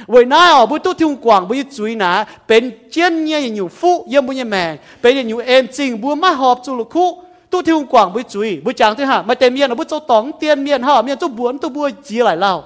[0.07, 4.25] vậy nào bữa tôi thiêu quảng bữa chuối nà, bên chân nhẹ nhiều phụ yếm
[4.25, 7.23] bữa nhẹ mèn bên nhiều em chính bữa má họp chú khu.
[7.49, 9.99] Tôi thiêu quảng bữa chuối bữa chẳng thế hả mà tem miên là bữa cháu
[9.99, 12.63] tóng tiền miên hả miên tôi buồn, tôi bữa chỉ lại lao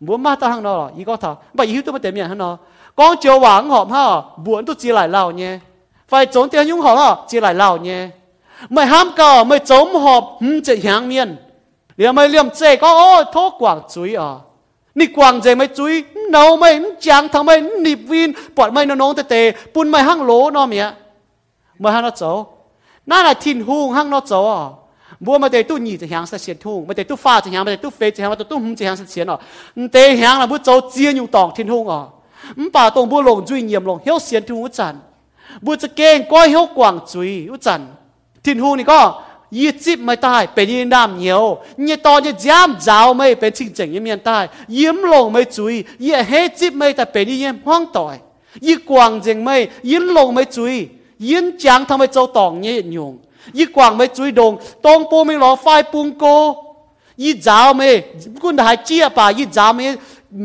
[0.00, 2.38] bữa má tao hàng nó ý có thảo bà ý tôi mà tem miên hắn
[2.98, 4.22] con chiều vắng họp hả?
[4.36, 5.58] Buồn, tôi chỉ lại lao nhé.
[6.08, 7.16] Phải trốn tiền nhung họp hả?
[7.28, 8.08] Chỉ lại lao nhé.
[8.68, 11.36] Mày ham cờ, mày trốn họp, hừm, chạy hàng miên.
[11.96, 14.34] Liền mày liềm chạy có thốt quảng chuối à.
[14.98, 15.94] นี่กวางใจไม่จุ้ย
[16.30, 16.70] เนาไม่
[17.06, 19.34] จางทำไม่หนีบวินปอดไม่น้องเตเต
[19.74, 20.86] ปุ่นไม่ห้างโลนอเมีย
[21.82, 22.32] มาห้างนอเจ้า
[23.10, 24.40] น่าละทิ้นหุงห้างนอเจ้า
[25.24, 29.38] บัวมาเตตู้หนีจะหางเสียทุ่งมาเตตู้ฟ้าจะหางมาเตตู้เฟจะหางมาเตตู้หุ่มจะหางเสียนอะ
[29.92, 32.00] เตหางละบัวเจ้าเจียนอยู่ตองทิ้นหุงอะ
[32.58, 34.94] มันป่าตรงบัวลงจุ้ยเงียมลงเฮียวเสียนทุ่งอุจัน
[35.64, 37.80] บัวจะเก่งก้อยเฮียวกวางจุ้ยอุจัน
[38.44, 38.98] ทิ้นหุงนี่ก็
[39.57, 41.43] ยี่จิบไม่ตายเป็นยี่น้ำเหนียว
[41.87, 44.43] ยี่ตอนยี่จ้ามเจ้าไม่เป็นจริงจริงยี่เมียนตาย
[44.77, 45.73] ยิ้มลงไม่จุย
[46.05, 48.15] ยี่เฮจิบไม่แต่เป็นยี่ห้องต่อย
[48.65, 49.55] ยี่กวางจริงไม่
[49.91, 50.75] ยิ้มลงไม่จุย
[51.29, 53.13] ยิ้มจางทำไมเจ้าตองยี่ยง
[53.57, 54.51] ยี่กวางไม่จุยดง
[54.85, 56.25] ตองปูไม่หลอไฟปุงโก
[57.23, 57.89] ยี่เจ้าไม่
[58.41, 59.83] กุนหายเจี๊ยป่ายี่เจ้าไม่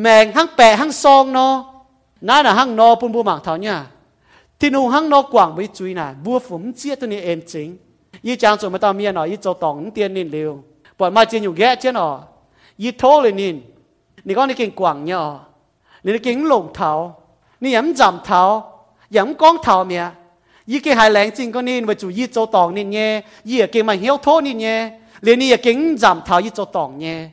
[0.00, 1.54] แมงทั้งแปะทั้งซองเนาะ
[2.20, 3.87] nãy là hăng no bún bùa mạng thảo nha
[4.61, 6.94] thì nung hăng no quảng với chui nè bùa phụng chia
[8.23, 10.63] y chang rồi mà tao miên nó y cho tòng tiền nín liều
[10.97, 12.23] bọn mà chỉ nhủ ghé chứ nó
[12.77, 13.62] y thô lên nín
[14.23, 15.19] nị con đi kinh quảng nhá
[16.03, 17.21] nị kinh lồng thảo
[17.62, 20.09] nị yếm giảm thảo yếm con thảo mẹ
[20.65, 23.59] y cái hai lẹ́ng chính con nín với chủ y cho tòng nín nhé y
[23.59, 26.99] ở kinh mà hiếu thô nín nhé liền y ở kinh giảm y cho tòng
[26.99, 27.29] nhé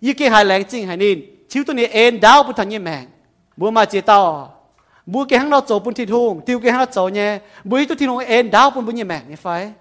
[0.00, 2.78] y cái hai lẹ́ng chính hai nín chiếu tôi này em đau bút thằng nhé
[2.78, 3.02] mẹ
[3.56, 4.54] mà chỉ tao
[5.06, 7.78] bố cái hàng nó chỗ bún thịt hùng tiêu cái hàng nó chỗ nhé bố
[7.88, 9.72] tôi thịt hùng em đau bún bún nhẹ mẹ nhé phải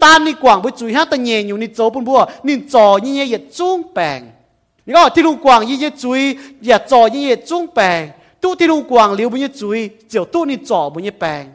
[0.00, 2.98] ta ni quảng bố chui hát ta nhẹ nhiều ni chỗ bún bùa ni chỗ
[3.02, 4.22] như nhẹ yết trung bèn
[4.86, 8.08] ni có thịt hùng quảng như nhẹ chui yết chỗ như nhẹ trung bèn
[8.40, 11.46] tu thịt hùng quảng liu bún nhẹ chui chiều tu ni chỗ bún nhẹ bèn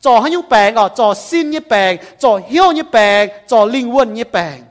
[0.00, 3.96] chỗ hắn nhung bèn à chỗ xin nhẹ bèn chỗ hiếu nhẹ bèn chỗ linh
[3.96, 4.62] quân nhẹ bèn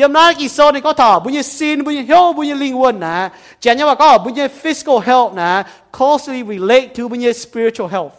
[0.00, 3.16] ยามนั้นอีโซนี่ก็ถอบุญศีลบุญเฮลบุญลิงวนนะ
[3.60, 5.50] เจนยังว่าก็บุญ physical health นะ
[5.96, 8.16] closely relate to บุญ spiritual health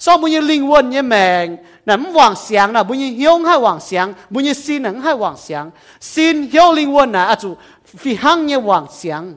[0.00, 3.58] sao bu như linh quân như mèn nắm hoàng sáng là bu như hiếu hay
[3.58, 7.34] hoàng sáng bu như xin nắng hay hoàng sáng xin hiếu linh quân là à
[7.34, 7.56] chủ
[7.96, 9.36] phi hăng như hoàng sáng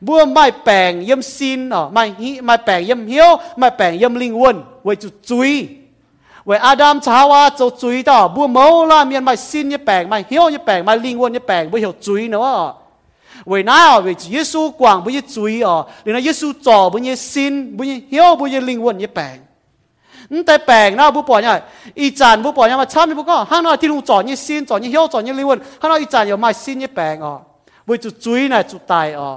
[0.00, 4.14] bữa mai bèn yếm xin ở mai hi mai bèn yếm hiếu mai bèn yếm
[4.14, 5.68] linh quân với chủ truy,
[6.44, 10.10] với Adam cháu à cho truy đó bữa mẫu là miền mai xin như bèn
[10.10, 12.74] mai hiếu như bèn mai linh quân như bèn bữa hiểu truy nữa
[13.46, 16.98] vì nào vì Chúa Giêsu quảng bữa như chui ở nên là Giêsu trò bữa
[16.98, 19.40] như xin bữa như hiếu bây như linh quân như bèn
[20.32, 21.56] นแต่แปลงนะผู้ป่วยเนี่ย
[22.00, 27.34] อีจานผู้ป่วยเนี่ยมาช้ามีผู้ก็ห้างนอที่ลุงจอดยี่สิ้นจอดยี่เหี้ยวจอดยี่ลิ้วนห้างนออีจานอยู่มาสิ้นยี่แปลงอ๋อ
[27.88, 29.30] วิจุจุยน่ะจุดตายอ๋อ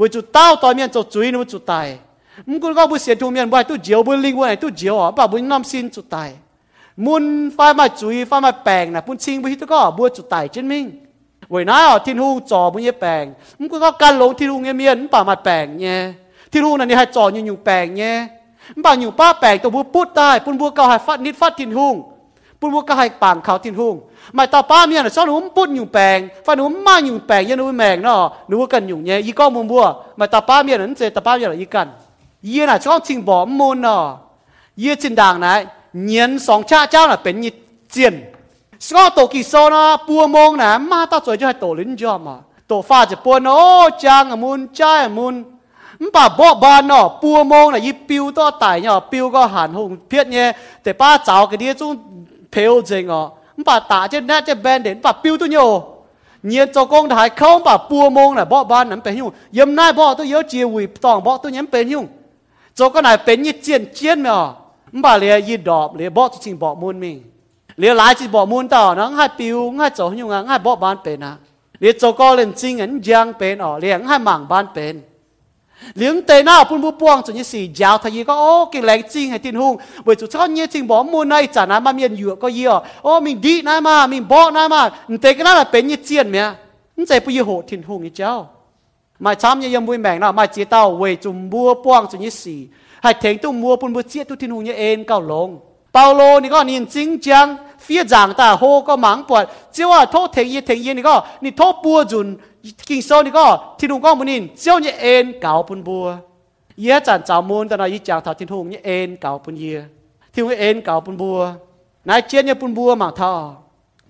[0.00, 1.86] วิจุเต้าตอนเมียนจุจุยนู่นจุดตาย
[2.48, 6.30] มึงก็ไม่เสียทุ่มเมียนบ่าตู้เจียวบนลิ้วไหนตู้เจียวอ๋อบ่าบุญน้ำสิ้นจุดตาย
[7.04, 7.24] มุน
[7.56, 10.84] ฟ้ามาจุยฟ้ามาแปลงน่ะปุ่นชิงไปที่ตู้ก็บัวจุดตายเช่นมิ่ง
[11.50, 13.24] เว้ยน้าอ๋อที่งหูจอบุญยี่แปลง
[13.58, 16.00] มึงก็การหลงที่ลุงเงี้ยเมียนป่ามาแปลงเนี่ย
[16.50, 18.16] ที่ลุงนั่นนี่ให้จออยู่อยู่แปลงเนี่ย
[18.84, 21.88] ป่าอยู่ป้าแปลงตัวบัวปุดได้ปุ่นบัวก็ให้ฟัดนิดฟัดทินหู
[22.60, 23.88] ปุ่นบัวก็ให้ปางเขาทินหู
[24.34, 29.84] ไม่ต่อป้าเมียนซ้อนหุ่มปุ่นอยู่แปลงฟันหุ่มมาอยู่แปลงยันหุ่มแมงเนาะหนูกันอยู่เนี่ยอีก้อมุมบัว
[30.16, 31.88] ไม่ต่อป้าเมียนนั่นเจต่อป้าเมียนอีกัน
[32.48, 34.02] ยี่น่ะช่องชิงบ่มูลเนาะ
[34.82, 35.52] ยี่จินด่างนะ
[36.04, 37.52] เงียนสองชาเจ้าน่ะเป็นยี่
[37.92, 38.14] เจียน
[38.86, 42.36] สก็ตัวกี่โซนะปัวมงนะมาต่อจอยจะให้ตัวลิ้นจอมา
[42.70, 43.60] ตัวฟ้าจะปวนโอ้
[44.04, 45.55] จางอะมุนจ้าอะมุนจายอะมงน่
[46.12, 49.72] bà bỏ bà nó bùa mông là y biểu to tài nhỏ biểu có hàn
[49.72, 50.52] hùng biết nhé
[50.84, 51.96] để ba cháu cái đi chúng
[52.52, 53.30] phiêu dình ngọ
[53.66, 55.84] bà tạ trên nét trên bên đến bà biểu tôi nhiều
[56.42, 59.74] nhiên cho công thái không bà bùa mông là bỏ bà nắm bên nhung yếm
[59.74, 62.06] nay bỏ tôi nhớ chia hủy tòng bỏ tôi nhắm bên nhung
[62.74, 64.52] cho con này bên như chiến chiến mà
[64.92, 67.22] bà lìa y đọp lìa bỏ tôi trình bỏ môn mình
[67.76, 70.96] lìa lái chỉ bỏ môn tao nó hai biểu hai cháu nhung hai bỏ bán
[71.04, 71.36] bên à
[71.80, 75.02] lìa cho con lên chinh ảnh giang bên ở lìa hai mảng bán bên
[75.76, 84.80] ลียโจก็เล่นจริงอันยังเป็นอ๋อเลียหน้านเป็นเลี้ยงเตน่าปุ่นบุป้วงจนยี่สี่ยาวทะยีก็โอ้กินแรงจริงให้ตินหุงเวจุดช้อนยี่จริงบอกมูลในจานะมาเมียนอยู่ก็เยี่อ๋อโอ้มีดีนะมามีบอกนะมา
[85.22, 86.46] เตก็น่าเป็นยี่เจียนเมีย
[86.96, 88.32] นี่ใจปุยโหตินหุงยี่เจ้า
[89.24, 92.58] มาช้ำยังบุยแมงนะมาเจียเต้าเวจุมบัวป้วงจนยี่สี่
[93.02, 95.48] ให้ถึงตุ้มมัวปุ่นบุเจียตุทินหูเนี่เอ็นเก้าลง
[95.92, 97.46] เปาโลนี่ก็นี่จริงจัง
[97.82, 102.26] เฟียจางตาโฮก็หมังปวดเจ้าว่าโทษถึงยี่ถึงยี่นี่ก็นี่โทษปัวจุน
[102.89, 103.45] กิงโซนี่ก็
[103.79, 106.05] ทินหูก็มันนี่เจ้าเนี่ยเอ็นเก่าปุ่นบัว
[106.81, 109.77] เยี่ยจันเจ้ามูลแต่นายจางถาทินหูเนี่ยเอ็นเก่าปุ่นเยี่ย
[110.33, 111.39] ทินหูเอ็นเก่าปุ่นบัว
[112.09, 113.31] นายเจียนเนี่ยปุ่นบัวหมังท่อ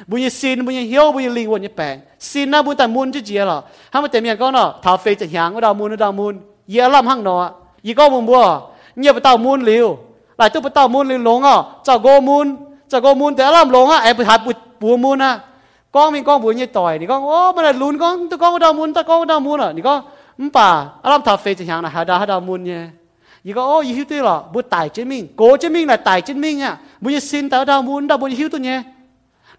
[0.09, 1.95] บุญศีลบุญเฮียวบุญยลิงวันยี่แปลง
[2.29, 3.57] ศินนะบุญแต่มุนจะเจียหรอ
[3.91, 6.33] ถ้ามันแต่เมียนก็เนาะทาเฟยจะหยางก็ดาวมุนดาวมุน
[6.69, 7.37] เยี่ยล่ำทั้งนอ
[7.85, 8.41] ยี่ก็มุนบัว
[8.99, 9.87] เงียบไปเต้ามุนลิว
[10.37, 11.57] หลายตัวไปเต้ามุนเลยวลงอะ
[11.87, 12.47] จะโกมุน
[12.91, 15.31] จะโกมุนแต่ล่ำลงอะไอ้ไปหาปุปูมุนนะ
[15.95, 19.95] ก้องมีก้องบุญยี่ต่อยนี่ก้องโอ้มันลุ้นก้องตัวก้องดาวมุนตัวก้องดาวมุนอะนี่ก็
[20.41, 20.69] มป่า
[21.03, 22.81] อารมณ์ทาเฟจะหยางนะหาดาหาดาวมุนเนี่ย
[23.47, 28.07] 伊讲哦，伊晓对了，不大证明，高证明来大证明啊，不要信到到 muốn à.
[28.07, 28.83] đâu, muốn hiểu tôi nhé.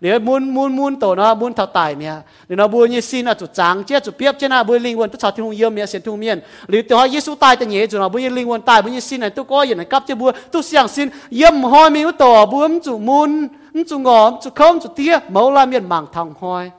[0.01, 2.17] Nếu muốn muốn muốn tổ nó muốn thảo tài mẹ,
[2.49, 4.97] nếu nó muốn như xin là chủ tráng chết chủ biết chết là muốn linh
[4.97, 6.41] hồn tôi sao thiên hùng yêu mẹ xin thiên miên.
[6.69, 8.93] Nếu tôi hỏi Giêsu tài thì nhớ chủ nó muốn như linh hồn tài muốn
[8.93, 11.91] như xin này tôi có gì này cấp cho bùa tôi 想 xin yếm hoi
[11.91, 13.49] mình tổ bướm chủ muốn
[13.89, 16.71] chủ ngòm chủ không chủ tia mẫu la miền mảng thằng hoi.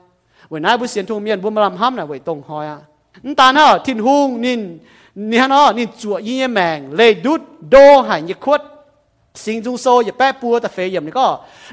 [0.49, 2.78] Buổi nay bữa xin thiên miên bữa mà làm ham buổi tông hoi à.
[3.38, 4.80] Ta nó thiên hùng nên
[5.16, 8.62] nín nín nó nín chuột yên mèng lê đút đô hải nhiệt khuất
[9.43, 11.28] สิงจุงโซอย่าแปะปัวแต่เฟยยมนี่ก็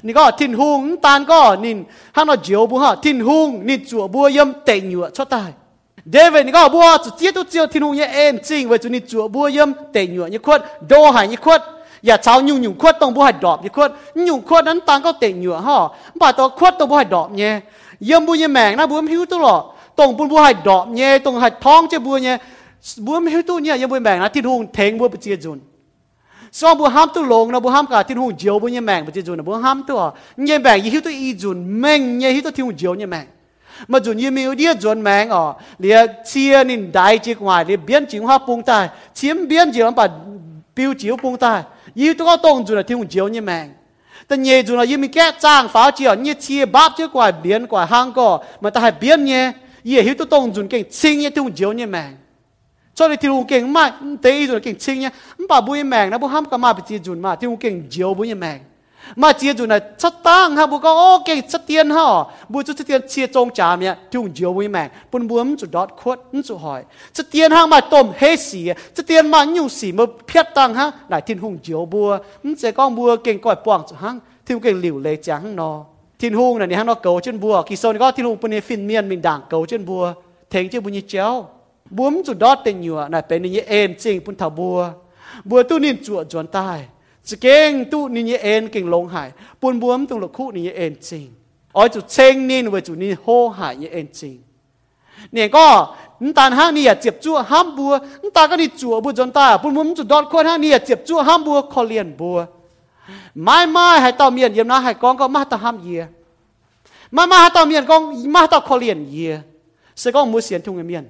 [0.06, 1.78] นี่ก็ทินหุงตานก็นิน
[2.16, 5.50] ฮันเราเจียวบัวทินหุงนี่จัวบัวยมเตงอยู่ชดตาย
[6.10, 11.60] เดวิดนี่ก็บัวจุเจียตุเจียวทินหุงเยเอ็นจริงไว้จุนี่จัวบัวยมเตงอยู่นี่ขวดโดหายนี่ขวด
[12.06, 13.90] อย่าเช้ายุ่งยุ่งขวดตรงบัวหายดอกนี่ขวด
[14.28, 15.78] ยุ่งขวดนั้นตานก็เตงอยู่ฮะ
[16.20, 17.52] บ่าตัวขวดตรงบัวหายดอกเนี่ย
[18.08, 19.56] ยมบัวยแมงนะบัวหิวตัวหรอ
[19.98, 22.36] ตรงบัวหายดอกเนี่ยตรงหายท้องเจ้าบัวเนี่ย
[23.05, 25.59] บัวหิวตัวเนี่ยยมบัวแมงนะทินหุงเทงบัวไปเจียจุน
[26.51, 29.05] so bu ham tu long na bu ham ka tin hu jiao bu nye meng
[29.05, 29.95] bu ji jun bu ham tu
[30.37, 33.27] nye bang yi tu i jun meng nye hi tu tin hu jiao nye meng
[33.87, 37.77] mà jun yi miu dia jun meng ở lia chia nin dai chi ngoài lia
[37.77, 40.07] biến chính hoa bung tai chiếm biến chỉ làm bà
[40.75, 41.63] biểu chiếu bung tai
[41.95, 43.69] yi tu có tông jun là tin hu jiao nye meng
[44.27, 48.27] แต่เยจุนยิ่งมีแก่จ้างฟ้าเจียวเนี่ยเชียบับเจ้ากว่าเบียนกว่าห้างก็
[48.61, 49.43] มันแต่ให้เบียนเนี่ย
[49.87, 52.11] เย่หิวตัวตรงจุนเก่งซิงเนี่ยที่หุ่นเจียวเนี่ยแมง
[52.96, 55.10] Cho nên thiếu kinh mà tế rồi kinh chính nhá
[55.48, 57.36] bà bùi mèng nó bùi ham cả mà bị chia dùn mà.
[57.42, 58.60] Ông kinh diều bùi mèng
[59.16, 62.04] mà chia dùn này, chất tăng ha bùi có ô kinh chất tiền ha.
[62.48, 65.66] Bùi chút chất tiền chia trong trà mẹ ông diều bùi mèng bùi bùi chút
[65.70, 66.82] đọt khuất chút hỏi.
[67.12, 70.74] Chất tiền ha mà tôm hết xì chất tiền mà nhiều xì mà phiết tăng
[70.74, 72.18] ha lại thiên hùng diều bùa
[72.58, 75.84] sẽ con bùa kinh coi quảng chút hăng thiếu kinh liều lệ trắng nó.
[76.18, 77.62] Thiên hùng này hăng nó cầu trên bùa.
[77.62, 80.12] Kỳ sau này có thiên hùng này phiên miên mình đảng cầu trên bùa.
[80.50, 81.46] Thèn chứ bùi như chéo.
[81.96, 84.78] บวมจุดดอดเต็งอยู่น่ะเป็นนี่เอ็นจริงปุ่นถาบัว
[85.48, 86.78] บัวตู้นินจวดจวนใตาย
[87.28, 89.28] จะเก่งตู้นี่เอ็นเก่งลงหาย
[89.60, 91.26] ปุ่นบวมตุ้งหลกคู่นี่เอ็นจริง
[91.76, 93.26] อ๋อจุดเชงนินเวจุดนี่โห
[93.58, 94.36] หายนี่เอ็นจริง
[95.32, 95.66] เนี่ยก็
[96.24, 102.38] นตาห้างนี่อย่าเจ็บจั่วห้ามบัวนตาก็นี่จั่วบัวจนตาปุ่นบัวมจุดดอดคนห้างนี่อย่าเจ็บจั่วห้ามบัวคอเลียนบัว
[103.44, 106.02] ไม่ไม่ให้ต่อเมียนเยี่ยมนะให้กองก็มาต่อห้ามเยีย
[107.16, 108.00] มามาให้ต่อเมียนกอง
[108.34, 109.32] มาต่อคอเลียนเยีย
[109.98, 111.04] เสกองมือเสียนทุ่งเมียน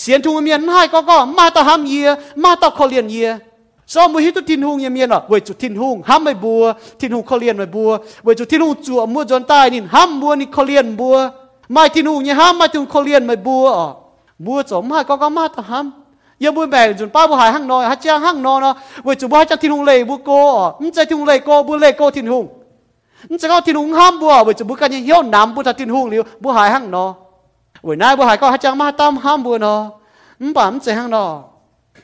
[0.00, 2.08] เสียนทุงเมียนให้ก็ก็มาต่อหามเยีย
[2.42, 3.28] มาต่อเขาเรียนเยีย
[3.92, 6.62] สอมือฮิตุทินหุงเมียนอะเวจุทินหุงห้ามไม่บัว
[7.00, 7.90] ทินหุงเขาเรียนไม่บัว
[8.24, 11.16] เวจุทินหุงจั่วมัวจนตายนี่ห้ามบัวนี่เขาเรียนบัว
[11.72, 13.88] ไม่ทินหุงเนี่ยห้ามไมาถึงเขาเรียนไม่บัวอะ
[14.46, 15.86] บัวจมให้ก็ก็มาต่อหาม
[16.42, 18.74] ยังบัวแบ่งจนป้าบัวหายห้างนอยฮัจจ้างห้างนอเนาะ
[19.04, 22.44] เวจุบัวจะทินหุงเลยบัวโกอะมันจะทินหุงเลยโกบัวเลยโกทินหุง
[23.30, 27.06] มันจะก็ทินหุงห้ามบัวเวจุบัวกันยังเหี้ยวน้ำบัวจะทินหุงหรือบัวหายห้างนอ
[27.86, 29.80] วันายบัวหายก็ฮัจจ้างมาตามห้ามบัวเนาะ
[30.42, 31.26] มบ่มเจหังนอ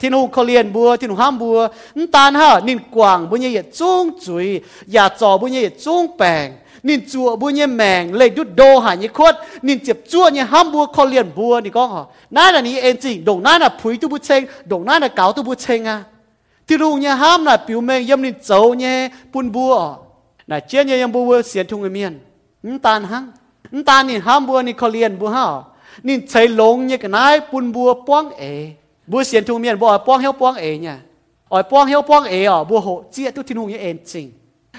[0.01, 1.59] ที่นูเขาเรียนบัวที่นูห้ามบัว
[1.99, 4.47] นตานฮะนินกว่างบุญเย่จุ้งจุย
[4.93, 6.47] อย่าจ่อบุญเย่จุ้งแปง
[6.87, 9.35] นินจัวบุญเย่แมงเลยดุดโดหายคด
[9.67, 12.03] นินเจ็บจั่วเนี่ยห้ามบัวเขาเรียนบัวนี่ก็ฮะ
[12.37, 15.97] นั่นอันนี้เองจริงดงนั่นน่ะผุยตุบุเชงดงนั่นน่ะเก่าตุบุเชงอะ
[16.67, 18.97] ที่นูเนี่ยห้ามน่ะปิวแมงยำนินโจเนี่ย
[19.33, 19.75] ปุ่นบัว
[20.51, 22.13] น่ะเจียเนี่ยยำบัวเสียนทุงเมียน
[22.65, 23.25] นตานหัง
[23.90, 25.46] ตานนี่ห้ามบัวนี่เขาเรียนบัวฮะ
[26.08, 28.44] นี่ใช้ลงเนี่ยกันนายปุ่นบัวป้องเอ
[29.12, 30.98] บัวเสียนทุงเมียนบัวป้องเฮียวป้องเอเนี่ย
[31.52, 34.26] อ๋อป้องเฮียวป้องเออ๋อบัวโหเจี๊ยตุที่นุ่งเนี่ยเอ็นจริง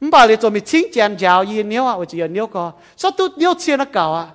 [0.00, 4.34] 唔把你做咪清简教伊鸟啊，或者有鸟个，所都鸟钱得搞啊，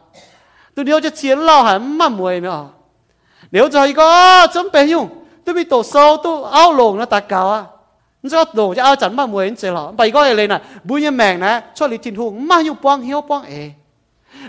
[0.73, 2.49] 都鸟只钱老还唔乜梅咩？
[3.55, 4.03] 鸟就系个
[4.47, 5.09] 准备用，
[5.43, 7.67] 都咪到收都拗龙啦，大搞啊！
[8.21, 9.93] 你知龙就拗阵乜梅咁咯？
[9.97, 13.73] 第二个系你嗱，每日命咧出嚟天空，唔系用帮晓帮诶，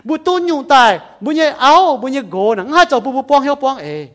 [0.04, 4.08] 每ต้น用大，每日拗每日过，嗱，唔系做步步帮晓帮诶，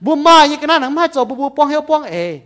[0.00, 2.40] 每买一个嗱，唔系做步步帮晓帮诶。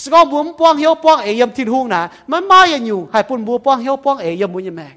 [0.00, 4.94] สกอบุมป้องเหียวป้องเอยมทินหุงนะมันมาอย่างอยู่ให้ปุ่นบัวป้องเหียวป้องเอยมมุนยแมง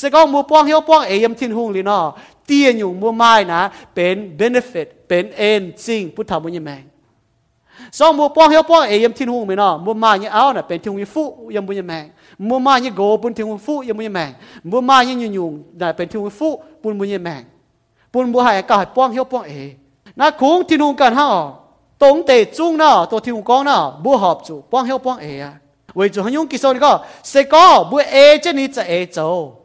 [0.00, 1.98] สกอบัวป้องเหียวป้องเอยมทินหุงลีนอ
[2.46, 3.60] เตียนอยู่บัวไม้นะ
[3.94, 6.84] เป็น benefit เป็นเอ็นจริงพุทธมุนยแมง
[7.98, 11.22] สองบัวป้องเหียวป้องเอยมทินหุงไม่นอบัวไม้เนี่ยเอาน่ะเป็นทินหุงฟู
[11.54, 12.04] ยมมุนยแมง
[12.48, 14.30] บัวไม้เนี่ยโกปุ่นทินหุงฟูยมมุนยแมง
[14.70, 16.48] บัวไม้เนี่ยยุ่งยุ่งน่ะเป็นทินหุงฟู
[16.82, 17.42] ปุ่นมุนยแมง
[18.12, 19.52] ปุ่นบัวให้ก็ให้ป้องเหียวป้องเอ
[20.18, 21.28] นะคุ้งทินหุงกันฮะ
[21.98, 25.40] tổng tệ chung nào tổ thiên con nào bố hợp chủ quang hiệu quang ế
[25.40, 25.52] à
[25.94, 28.84] vì chủ hắn dùng kỳ sâu này có sẽ có bố ế chứ ní sẽ
[28.84, 29.24] ế châu bố chủ tu lồng này có na yên nhung này có bố chủ
[29.24, 29.52] hăng tôm trang nó hên tôm trang nó hên nào vì chủ bố chia tu
[29.52, 29.55] ní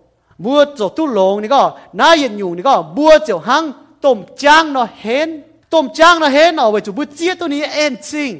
[0.45, 1.61] บัวเจ้ตุหลงนี่ก็
[1.99, 3.63] น่าเย็นอยู่นี่ก็บัวเจ้าหัง
[4.03, 5.29] ต้มจ้างเนาะเห็น
[5.73, 8.31] ต้มจ้างเนาะเห็นเอาไว้จุบุวเจี๊ยตัวนี้เอ็นจริง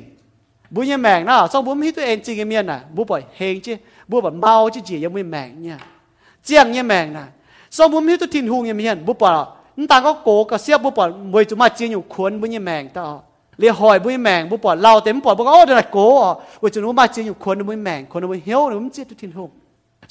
[0.73, 3.73] บุญยังแมงนะสองบุญไม่ตัวเอ็นจริงเมียน่ะบุวปล่อยเฮงจี
[4.09, 5.77] บัวแบบเมาจีจียังไม่แมงเนี่ย
[6.45, 7.25] เจียงยังแมงน่ะ
[7.75, 9.33] สองบุญไม่ตัวทิ้นหงยังเมียนบุวปล่อย
[9.77, 13.05] นั่ต่างก็โกกระเสียบบุวปล่อยบัวจุมาเจียงอยู่ขวนบุญยังแมงต่อ
[13.59, 16.05] เรียหอยบุญยแมงบุป่อดเราเต็มปอดบอกโอ้เดี๋ยวโก้
[16.61, 19.49] ว่าจะนู้มาจริงอยู่ขวนบุ้ยแมงคนบุ้เหี้ยวหรือมัเจี๊ยบทุทินหง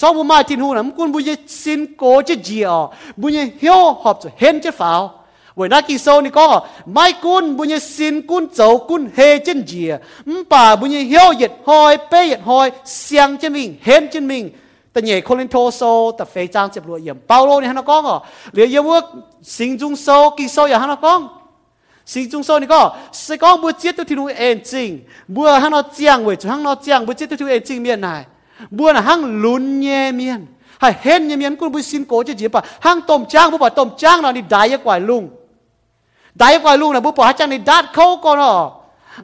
[0.01, 3.43] sau bu mai tin hu na kun bu ye sin ko che jia bu ye
[3.61, 5.21] hiếu hop cho hen che phao
[5.57, 9.39] buổi nát kỳ sâu ni có, mai cún bu nhé xin cún, chấu cún, hê
[9.39, 9.97] chân dìa.
[10.49, 14.51] Bà bu nhé hiếu yết hoi bê yết hoi xiang chân mình, hên chân mình.
[14.93, 17.17] Ta nhảy khôn lên thô sâu, ta phê trang chụp lụa yếm.
[17.29, 18.23] bao lô này hắn nó có ngỏ
[18.53, 19.05] liệu yêu bước
[19.43, 21.29] sinh dung sâu, kỳ sâu yà hắn nó có
[22.07, 25.59] sinh dung sâu ni có, sẽ có bữa chết tôi thì nó ên trình bữa
[25.59, 28.25] hắn nó chiang với hắn nó chiang bữa chết tôi thì ên trình miền này.
[28.77, 30.41] บัวหังลุนเยเมียน
[30.81, 35.23] ให้เห็นเยเมียนกุบุสินโกจะจีบปะหังต้มจ้างบุปะต้มจ้างเรานี่ได้กว่าลุง
[36.39, 38.57] ได้กว่าลุงนะบุปะหัจังในี่ดัดเขาก็เนาะ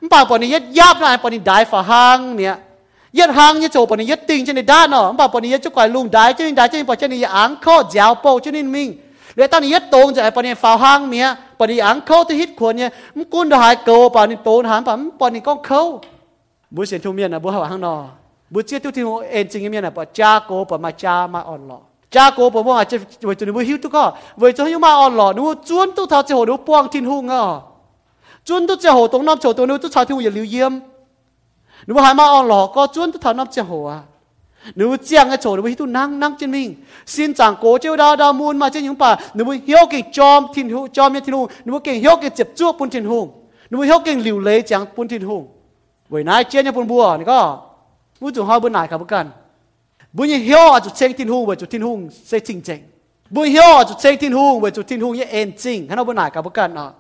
[0.03, 2.57] มป่าปนี่ยัดยับนะปนี่ได้ฝ่าหังเนี่ย
[3.19, 8.89] ยัดหางยัดโจปนี่ยัดติงเช่นในด้านเนาะบ่าปนี่ยัดจุกไกลุงได้เช่นได้เช่นปเช่นนี้อังข้อเจ้าโปเช่นนี้มิง
[9.37, 11.29] เลยตอนนี้ยัดตรงจะไอ้ปนี่ฝ่าหางเนี่ย
[11.59, 14.81] ปนี่อังข้อที่ฮิตควรเนี่ยมันกุนหายเกลปนี่โตนหาม
[15.21, 15.83] ปนี่ก้องเข้า
[16.75, 17.95] บุเสียนทุ่มเมียนนะบุหาหางนอ
[18.51, 21.41] bu chia tu thiên en chính em nè bà cha cố bà mà cha mà
[21.41, 21.79] on lọ
[22.11, 24.89] cha cố bà mà cha với tụi nó hiu tu có với cho hiu mà
[24.89, 27.61] on lọ nó chuôn tu thao chơi hồ nó buông thiên hung à
[28.45, 30.73] chuôn tu chơi hồ tông nam chỗ tôi nếu tu thao thiên hồ lưu yếm
[31.87, 34.01] nếu hai mà on lọ có chuôn tu thao nam chơi hồ à
[34.75, 36.75] nếu chiang cái chỗ nếu tu năng năng chân mình
[37.07, 40.47] xin chàng cố chế đa đa muôn mà trên những bà nếu hiểu cái chom
[40.55, 43.31] thiên hùng chom như thiên hùng nếu cái hiểu cái chụp chuốc bún thiên hùng
[43.71, 45.49] nếu hiểu cái liều lấy chàng bún thiên hùng
[46.09, 47.66] với nãy chia nhau bún bùa này có
[48.21, 49.31] bu chu ha bu nai ka bu kan
[50.13, 52.83] bu ni hyo chu cheng tin hung we chu tin hung se ching cheng
[53.31, 56.13] bu hyo chu cheng tin hung we chu tin hung ye en ching hana bu
[56.13, 56.93] nai ka bu kan a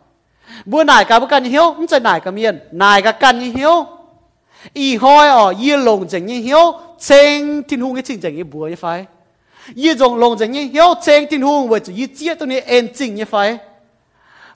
[0.66, 3.38] bu nai ka bu kan ni hyo mun chai nai ka mien nai ka kan
[3.38, 3.86] ni hyo
[4.74, 8.42] i hoi o ye long cheng ni hyo cheng tin hung ye ching cheng ye
[8.42, 9.06] bu ye phai
[9.74, 12.56] ye jong long cheng ni hyo cheng tin hung we chu ye chia tu ni
[12.56, 13.58] en ching ye phai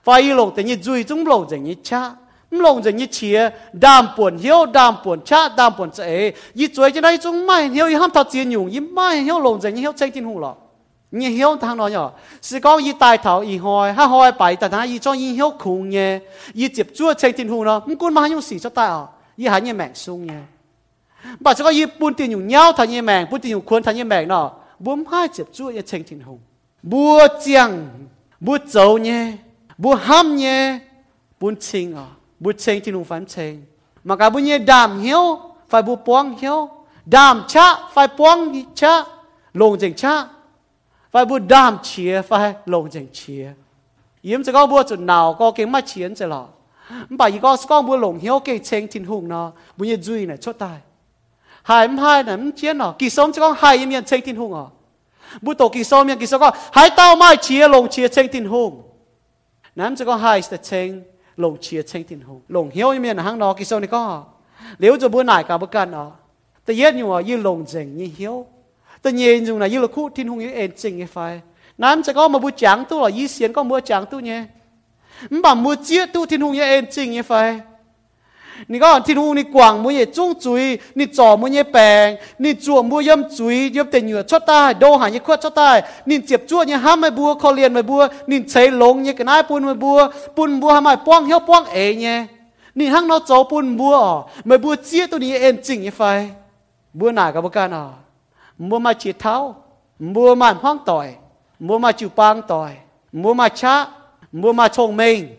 [0.04, 2.19] phai ye long te ni zui chung long cheng ni cha.
[2.64, 3.38] ลงจะยี่เชีย
[3.84, 5.98] ดามปวนเหี้ยวดามปวนชาดามปวนเจ
[6.58, 10.52] ยี่จวยจะได้จงไม่เหี้ยวยี่ห้ามทัดเจียนอยู่ยี่ไม่เหี้ยวลงจะยี่เหี้ยวเช็งจินหูหรอ
[11.20, 12.06] ยี่เหี้ยวทางนอนอยู่
[12.46, 16.10] สิก้องยี่ตายเถาอีหอยห้าหอยไปแต่ทางยี่จ้องยี่เหี้ยวคุงเงี้ย
[16.60, 19.04] ยี่เจ็บจ้วเช็งจินหูเนาะมึงกูมาอยู่สี่จะตายอ่ะ
[19.40, 20.42] ยี่หายยี่แมงซุงเงี้ย
[21.42, 24.46] บ่จะก็ยี่ปุ่นตีนอยู่เงี้ยวทางยี่แมงปุ่นตีนอยู่ควนทางยี่แมงเนาะ
[24.84, 26.34] บุ้มห้าเจ็บจ้วยี่เช็งจินหู
[26.90, 27.70] บัวเจียง
[28.46, 29.22] บัวโจเงี้ย
[29.82, 30.60] บัวห้ามเงี้ย
[31.40, 32.06] ปุ่นชิงอ่ะ
[32.43, 33.53] บัวเชงทินหงฟันเชง
[34.07, 35.23] มากาบุญเนี่ยดามเหี้ยว
[35.69, 36.59] ไฟบัวปวงเหี้ยว
[37.05, 39.03] đàm cha phải buông cha
[39.53, 40.25] lồng chừng cha
[41.11, 43.53] phải bu đàm chia phải lồng chừng chia
[44.21, 46.43] yếmจะก็บัวจุดหนาวก็เก่งมาเฉียนจะหรอ
[47.19, 49.47] บ่ายก็สก้องบัวหลงเหี้ยวเก่งเชงทินหุงเนาะ
[49.77, 50.79] บุญยจุยเนี่ยชดตาย
[51.69, 54.65] หายไม่หายเนี่ยมันเจียนเนาะกี่ส้มจะก็หายยังมีเชงทินหุงอ่ะ
[55.43, 58.71] บุตรกี่ส้มยังกี่ส้มก็หายเต้าไม้เชียลงเชียเชงทินหุง
[59.79, 60.89] นั้นจะก็หายแต่เชง
[61.43, 64.03] ลงเชียเชงทินหุงลงเหี้ยวยังมีหางเนาะกี่ส้มนี่ก็
[64.79, 66.09] เลี้ยวจะบัวไหนกับบุกันเนาะ
[66.63, 68.35] แต่เย็ดอยู่อ่ะยืนลงเจงยี่เหี้ยว
[69.01, 71.17] แต่เย็นอยู่นะยืนละคู่ทินหุงยี่เอ็นจริงยี่ไฟ
[71.77, 74.43] nám sẽ có mà bút chẳng tu là ý xiên có mua chẳng tu nhé
[75.29, 77.59] mà mua chia tu thiên hùng như em chính như phải
[78.67, 89.97] 你讲天空你广冇嘢中嘴，你做冇嘢病，你做冇阴嘴，阴定药出带，都行一块出带，你接住你喊咪บัวเขาเรียน咪บัว你ใช้ลงเนี่ยกันไอ้ปุ่น咪บัว
[90.37, 92.17] ปุ่นบัวทำไมป้องเหี้ยวป้องเอ๋เนี่ย
[92.77, 94.13] นี่ห้างนอโจปุ่นบัวอ๋อ
[94.45, 96.01] ไม่บัวเจี๊ยตัวนี้เอ็นจริงยังไฟ
[96.99, 97.85] บัวหนากับบุกันอ๋อ
[98.69, 99.35] บัวมาฉีดเท้า
[100.15, 101.07] บัวมาห้องต่อย
[101.59, 102.77] mua mà chịu bang tỏi
[103.11, 103.87] mua mà cha
[104.31, 105.35] mua mà trông mình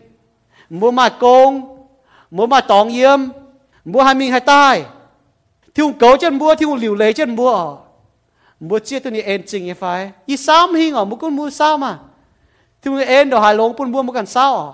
[0.69, 1.70] mua mà công
[2.32, 3.20] mua mà tòng yếm
[3.84, 4.84] mua hai mình hai tai.
[5.74, 7.76] Thiếu cấu chân mua thiếu liều lấy chân mua
[8.60, 11.36] mua chia tôi này en chừng như phải y sao mà hình ở mua con
[11.36, 11.98] mua sao mà?
[12.82, 14.72] Thiếu người en đồ hài lông pun mua mua cần sao à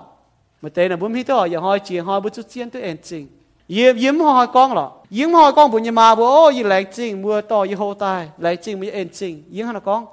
[0.61, 2.97] mà tên là bướm hít thôi giờ hỏi chuyện hỏi bữa chút chiến tôi en
[3.03, 3.27] chừng
[3.67, 6.83] yếm yếm hỏi con lọ, yếm hỏi con bữa nhà mà bố ô y lấy
[6.83, 8.29] chừng mua to y hô tai.
[8.37, 10.05] Lấy chừng mới en chừng yếm hả con.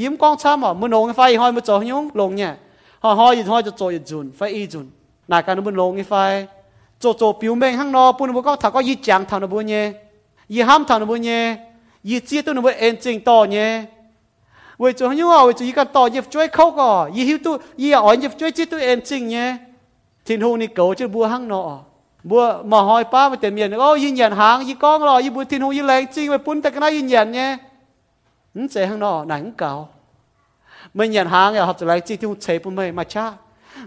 [0.00, 2.52] ยิ้มก้องช้ำอ่ะมันลงไฟห้อยมาจ่อหยงลงเนี่ย
[3.04, 4.86] ห้อยห้อยยืนห้อยจะจ่อยืนจุนไฟอีจุน
[5.28, 6.14] หนาการมันลงไฟ
[7.02, 9.84] จ่อจ่อผิวเมงข้างนอกปุ่นบุก็ถ้าก็ยีจังทางนบุญเนี่ย
[10.54, 11.42] ยีห้ามทางนบุญเนี่ย
[12.08, 13.70] ยีเจี๊ยตัวนบุญเอ็นจริงต่อเนี่ย
[14.78, 19.48] เวจูหยงอ่ะเวจูยีกันต่อยีช่วยเขาก่อยีหิวตัวยีอ่อนยีช่วยจีตัวเอ็นจริงเนี่ย
[20.26, 21.66] ทิ้งหูนี่เก๋จะบัวข้างนอก
[22.28, 27.48] บัวมาหอยป้ามาเต็มเย็นโอ้ยินยันหางยีก้องรอยีบัวทิ้งหูยีแรงจริงไปปุ่นแต่ก็น่ายินยันเนี่ย
[28.58, 29.72] นเจข้างนอกหนังเก่า
[30.94, 33.26] ไม่ยันหางอย่าหับจะไรจีที่หุ่นเชปุ่มไม่มาช้า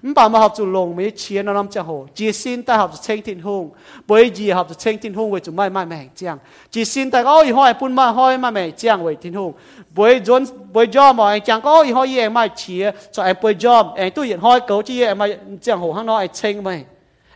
[0.03, 3.63] มันป่ามาหับจุลงไม่เชียนน้ำจะโหจีสินแต่หับจะเชงทิ้นหง
[4.07, 6.37] บ่อยจีหับจะเชงทิ้นหงไว้จุไม่ไม่แม่งเจียง
[6.73, 9.51] จีสินแต่ก็อ้อยห้อยปุ่นมาห้อยมาแม่งเจียงไว้ทิ้นหง
[9.97, 10.41] บ่อยจน
[10.73, 15.25] บ่อยย่อมอ่อยจังก็อ้อยห้อยเองมาเชียจะไอ้บ่อยย่อมเองตู้เย็นห้อยเก๋าจีเองมา
[15.61, 16.75] เจียงโหข้างนอกไอ้เชงไม่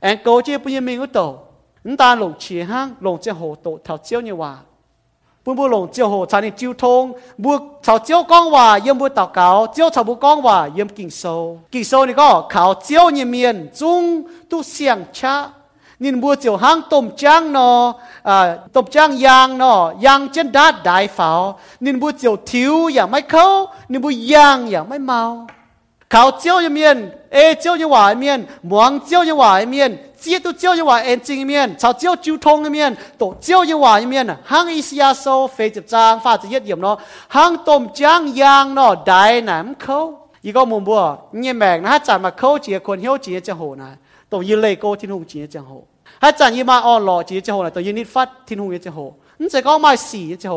[0.04, 1.20] เองเก๋าจีปุ่นยังมีก็โต
[1.86, 4.54] นั่นตาหลงเชียห้างหลงเจียงโหโตแถวเจียวเนี่ยว่า
[5.46, 7.14] 半半龙照好，才能照通。
[7.42, 11.56] 不朝照讲话，也不祷告；照朝不讲话，也不经受。
[11.70, 15.48] 经受你讲靠照人面中都相差。
[15.98, 17.94] nên mua chiều hang tôm trang nó
[18.24, 23.06] à, tôm trang yang nó yang trên đá đại pháo nên mua chiều thiếu ya
[23.06, 25.48] mai khâu nên mua yang ya mai mau
[26.10, 29.98] khảo chiếu như miền ê chiếu như hoài miền muang chiếu như hoài miền
[30.30, 34.38] 接都只有话眼睛一面，朝只有交通一面，都只有话一面呢。
[34.46, 37.00] 行一下手，飞着张，发着一点咯，
[37.30, 40.22] 行东江洋咯，大南口。
[40.42, 43.90] 一个木木，你明นะจันมาเข้าเจียคนเหี้ยวเจียจะโหนะ
[44.32, 45.72] ตัวยืนเลโก้ที่นุ่งจียจะโห
[46.22, 49.00] ถ้าจันยีมาอ่อนหล่อจียจะโหนะตัวยืนนิดฟัดที่นุ่งจะโห
[49.40, 50.56] นั่จะก็มาสีจะโห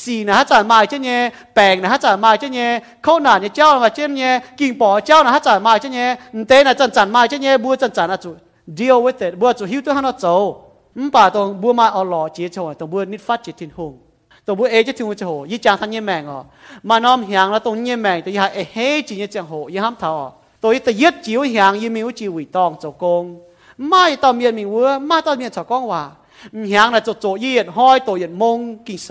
[0.00, 1.20] สีนะฮะจ่ามาเจ้นเนี้ย
[1.54, 2.70] แปลงนะฮะจ่ามาเจ้นเนี้ย
[3.02, 6.08] เข้าวหนาเนี่ยเจ้ามาเจ้นเนี้ยกิ่งปอเจ้านะฮะจ่ามาเจ้นเนี้ย
[6.48, 8.30] เต้นะจันจันมาเช่เนี้ยบัวจันจันอาจุ
[8.78, 10.36] deal with it บัวจะหิวตัวหันเจ้า
[10.98, 13.92] มันป่าตรงบัวมาเอาหล่อเจี๊โชตรงบัวนิดฟัดจิตทินหง
[14.46, 16.40] ตรงบัวเอจะถึงวันจะโหยี่จางทันเยี่ยแมงอ๋อ
[16.88, 18.76] มาน้อมหียงแล้วตรงเยี่ยแมงตัวยาเอเฮ
[19.08, 20.12] จีเนี่ยจังโหยี่ห้ามเท้า
[20.62, 23.24] ตัวยี่ตะยึดจิวเหียงยี่มิวจิวิตองเจ้ากง
[23.88, 26.02] ไม่ตอนเมียนมีวัวไม่ตอนเมียนเจ้ากงว่า
[26.70, 29.10] หียงน่ะโจโจยี่เนห้อยตัวเห็นมงกี่โซ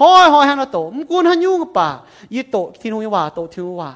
[0.00, 1.88] ห้อยห้อยหันเลาโตมกุนหันยุ่งป่า
[2.34, 3.90] ยี่โตที่นู่นว่าโตที่นู่นว่า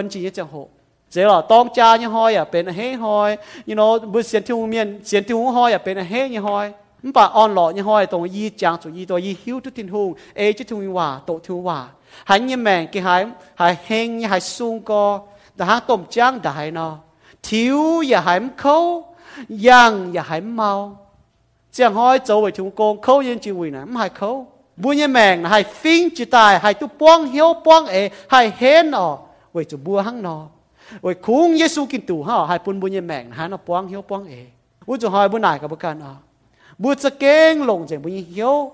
[0.00, 0.56] รจริงๆจังโห
[1.12, 3.30] เจ้าต้องจายี่หอยอ่ะเป็นเฮ้หอย
[3.68, 6.66] you know บุเสียนที่หุ่นเมียนเสียนที่หุ่นหอยอ่ะเป็นเฮ้ยี่หอย
[7.04, 11.78] มป่าอ่อนหลอกยี่หอยตรงยี่จางจุยี่ตัวยี่หิวทุกทินหุ่นเอจะทุ่งว่าโตทุ่งว่า
[12.28, 13.20] หายยี่แมงกี่หาย
[13.60, 15.02] หายเฮงยี่หายซุงก็
[15.60, 16.98] đã hang tôm trắng đại nó
[17.42, 19.04] thiếu ya hãm khâu
[19.65, 21.07] yang ya hãy mau.
[21.71, 25.07] Chẳng hỏi chỗ về chúng con khâu yên chỉ quỳ này hai khâu bùi nhẹ
[25.07, 29.17] mèn là hai phim chỉ tài, hai tu bong hiếu bong ế, hai hén ở
[29.53, 30.47] về chỗ bua hăng nọ
[31.01, 34.03] về khung Giêsu kinh tủ ha hai bùn bùi nhẹ mèn hai nó bong hiếu
[34.07, 34.45] bong ế.
[34.87, 36.15] Bùi chỗ hỏi bùi này cả bùi căn à
[36.77, 38.71] bùi sẽ kén lồng chẳng bùi hiếu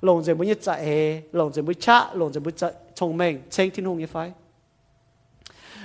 [0.00, 3.42] lồng chẳng bùi chạy ế lồng chẳng bùi cha lồng chẳng bùi chạy, chồng mình
[3.50, 4.32] trên thiên hùng như phái.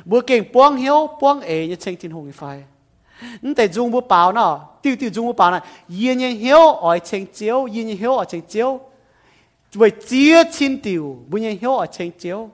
[0.06, 2.64] Bùi kinh bong hiếu bong ế như trên thiên hùng như phái.
[3.41, 8.79] 你得中不饱呢，丢丢中不饱呢，人人晓爱情招，人人晓爱情招，
[9.75, 12.49] 为接亲丢，不人晓爱情招，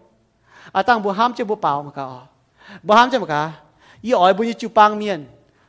[0.73, 2.27] 啊，当不喊就不饱嘛个，
[2.87, 3.53] 不喊就嘛个，
[4.01, 5.27] 伊爱不就帮面，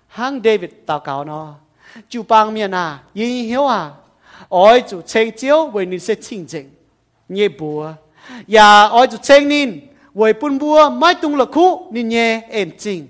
[0.08, 1.58] 喊 David 祷告呢，
[2.08, 4.00] 就帮面啊，人人晓啊，
[4.48, 6.72] 爱就情招为你些清净，
[7.28, 7.98] 你不啊，
[8.48, 13.10] 呀爱就青年为本不买东了苦，你也 ên 净。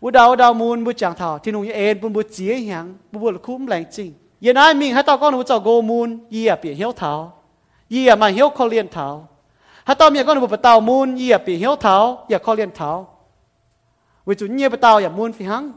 [0.00, 3.20] u đào đào muôn bu chẳng thảo, thì nung yên bu bu chia hàng bu
[3.20, 6.46] bu khum lành chính yên ai mình, hãy tao con bu chào go muôn y
[6.46, 7.32] à biển hiếu thảo.
[7.88, 9.28] Y à mà hiếu khó liên thảo.
[9.84, 12.54] Hãy tao miệng con bu tao muôn y à biển hiếu thảo, y à khó
[12.54, 13.08] liên thảo.
[14.24, 15.72] Với chủ nhiên bu tao y à muôn phi hăng.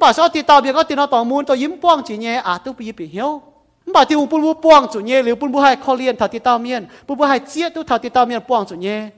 [0.00, 2.34] Bảo sao thì tao miệng có thì nó tao muôn tao yếm buông chỉ nhẹ
[2.34, 3.42] à tu bị biển hiếu.
[3.94, 6.38] Bà thì bu bu buông chủ nhẹ liệu bu bu hai khó liên thảo thì
[6.38, 9.08] tao miệng bu bu hai chia tu thảo thì tao miệng buông chủ nhẹ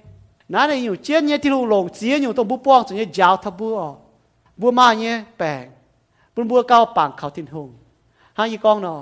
[0.49, 3.05] nãy này nhiều chia nhẹ thì lu lồng chia nhiều tao bu buông chủ nhẹ
[3.13, 3.95] giáo thao bu
[4.63, 5.65] บัวมาเนี่ยแปลง
[6.35, 7.69] ปุ้นบัวเก้าปังเขาทิ้นหง
[8.37, 8.97] หางยีกองนอ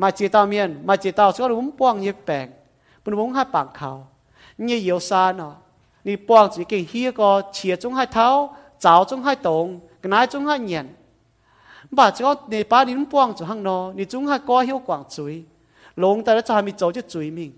[0.00, 2.46] มาจีเต้าเมียนมาจีเต้าสก็ผมป้องเนี่ยแปลง
[3.02, 3.90] ปุ้ญวงห้าปังเขา
[4.64, 5.54] เนี่ยเยียวซาเนาะ
[6.06, 8.28] นี่ป้องสิเก่งเฮียก็เฉียจงให้เท้า
[8.80, 9.66] เจ้าจงให้ตรง
[10.02, 10.86] กนายจงให้เงียน
[11.96, 15.34] บาดเจ้าในป้านี่ป้องจุห้างนอนี่จงให้ก้อเฮียวกว่างจุย
[16.02, 17.50] ลงแต่ละจามีโจจะจุยมิง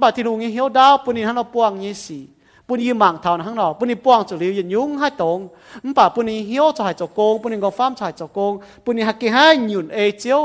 [0.00, 2.22] บาดที่ลุงเฮียวดาวปุ้นนี่ฮันเราป้องนี่ยสี่
[2.67, 2.75] dấu cho chuối mình bà thì lùng hiếu đau bún ni hắn nó quang như
[2.75, 5.39] gì ปุ่นยี่มังเท่านั้นข้างนอกปุ่นยี่ป้วงจุลิวยินยุ่งให้ตรง
[5.83, 8.53] มันป่าปุ่นยี่เหี้ยวจะให้จโกงปุ่นยี่กฟ้ามจะให้จโกง
[8.85, 10.41] ปุ่นยี่ฮักกี้ให้หยุ่นเอเจียว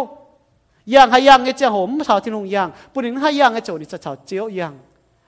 [0.93, 4.73] ยังให้ยังเอเจียวผมชาวที่ลงยังปุ่นยี่ให้ยังเอเจียวนี่จะชาวเจียวยัง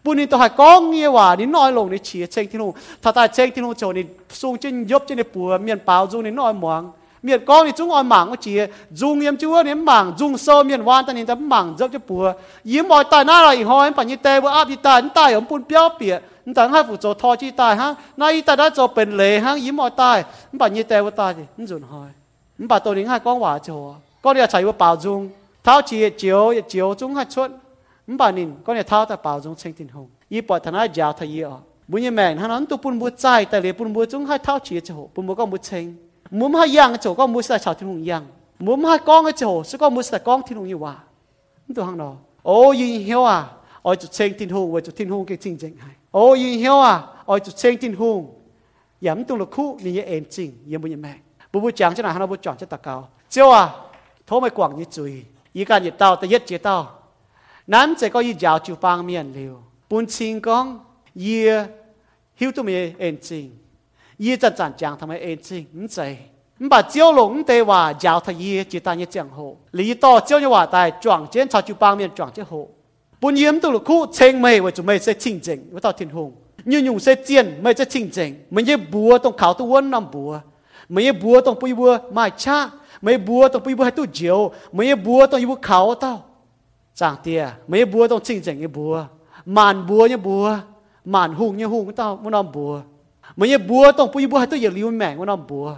[0.05, 2.71] ปุ่นยี่ตัวให้กองเงี้ยว่านี่น้อยลงในเฉียเชงที่ลง
[3.03, 4.05] ถ้าตาเชงที่ลงโจนี่
[4.41, 6.83] สูงจนยบจนในปัวเมียนเปล่าจูนี่น้อยหมวง
[7.25, 8.61] เมียนกองนี่จุงอ่อนหมางก็เจีย
[9.01, 12.25] จุงเยี่ยมจัวเนี่ยหมางจุงโซเมียนวานตอนนี้จะหมางเจ้าจะปัว
[12.71, 16.15] ยิ้มอ่อยตายหน้าเราอีหอยปัญญาเตวอาบิตาตายผมปุ่นเปี้ยวเปีย
[16.56, 20.20] 但哈副做拖住大哈，那伊大家做病例哈，淹我大，
[20.52, 22.08] 唔把伊帶我大嘅，唔准開，
[22.64, 25.30] 唔把到你哈講話做，嗰啲啊才會包裝，
[25.64, 27.48] 偷住照照中哈出，
[28.06, 35.96] 唔把你嗰啲偷得包裝清天空，伊把他那牙他伊啊，每日命哈นั้น都半冇債，但係半冇中哈偷住做，半冇講冇清，
[36.32, 38.24] 冇哈樣做，講冇曬朝天空樣，
[38.60, 41.04] 冇哈講嘅做，所以講冇曬講天空要話，
[41.68, 46.01] 唔到行咯，哦，應曉啊，我就清天空，我就天空嘅清淨係。
[46.12, 48.26] 哦，以后啊，我就先进婚，
[49.00, 53.88] 也唔懂得哭，你也安静，也不有咩，不不讲就哪，还不讲就打高，就啊，
[54.26, 57.10] 头没光你嘴，一家一到，第一接到，
[57.66, 61.62] 男这个一脚就帮面了，本清讲也，
[62.40, 63.58] 后都没安静，
[64.18, 66.18] 一阵阵讲他们安静，唔在。
[66.58, 72.68] 你把蛟龙的话，叫他一接当一讲好，你到蛟龙话在撞见他就帮面撞见好。
[73.21, 74.59] tin hùng yếm tung lục khu ni ye en ching yếm bu yếm mẹ bu
[74.59, 74.59] bu chẳng cho nào hắn bu chọn cho ta cao chiêu à thô mày quảng
[74.59, 74.59] như chui y can nhiệt tao ta yết chế tao nan sẽ có y giáo
[74.59, 74.59] chú bang miền liu bún chinh con y hiếu tu mày en ching y chân
[74.59, 74.61] chân chẳng tham mày en ching không chạy 唔把招龙地话教他伊就当一讲好，离到招你话带撞见朝就帮面撞就好。
[74.61, 76.33] 本严都了苦清美为准备些清净，我到天空。
[76.65, 80.11] như nhung sẽ chiên mấy sẽ chỉnh chỉnh mấy cái bùa tông khảo tu quân năm
[80.13, 80.41] bùa
[80.89, 82.71] mấy cái bùa tông bùi bùa mai cha
[83.03, 86.25] mấy bùa tông bùi bùa hay tu chiều mấy cái bùa tông bùa khảo tao
[86.95, 89.05] chẳng tia mấy cái bùa tông chỉnh chỉnh cái bùa
[89.45, 90.59] màn bùa như bùa
[91.05, 92.81] màn hùng như hùng tao muốn năm bùa
[93.37, 95.77] mấy cái bùa tông bùi bùa hay tu giờ liu mèn muốn năm bùa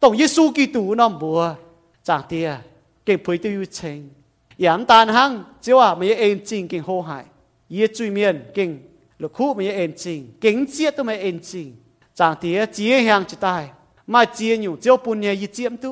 [0.00, 1.54] tông Giêsu Kitô năm bùa
[2.02, 2.54] chẳng tia
[3.06, 4.08] cái bùi tu yêu chỉnh
[4.62, 7.24] อย่างตานหังเจ้าว่าไม่เอ็นจริงเก่งโหหาย
[7.72, 8.70] เยี่ยจุยเมียนเก่ง
[9.18, 11.66] หรือคู่ไม่เอ็นจริงเก่งเจี๊ยตัวไม่เอ็นจริง
[12.18, 13.64] จางเตียเจียหางจะตาย
[14.12, 15.90] มาเจียอยู่เจ้าปุ่นเนี่ยยี่เจียมตุ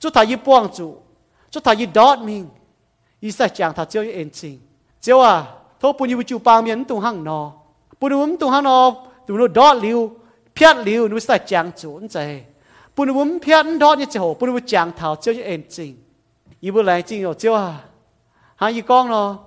[0.00, 0.86] จุดถ่ายยี่ป้วงจุ
[1.52, 2.44] จุดถ่ายยี่ดอดมิง
[3.22, 4.56] ยี่ใส่จางถ่ายเจ้าเอ็นจริง
[5.02, 5.32] เจ้าว่า
[5.80, 7.40] ทบปุ่นยี่จูปางเมียนตุงหังนอ
[7.98, 8.78] ปุ่นวุ้มตุงหังนอ
[9.26, 10.00] ตุงโนดอดลิว
[10.54, 12.16] เพียดลิวนุใส่จางจุนใจ
[12.94, 15.92] ปุ่นวุ้มเพียดดอดเนี่ยเจ้าปุ่นวุ้มจางถ่ายเจ้าเอ็นจริง
[16.64, 17.64] ยี่บุแรงจริงเจ้าว่า
[18.59, 19.37] hai y con nó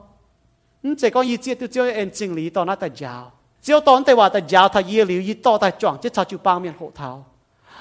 [0.98, 3.32] chỉ con y chia tiêu tiêu em chỉnh lý tao nó ta giáo
[3.62, 6.24] chiếu tao tay hòa ta giáo ta y liu y tao ta chọn chứ sao
[6.24, 7.24] chịu bao miền hộ thảo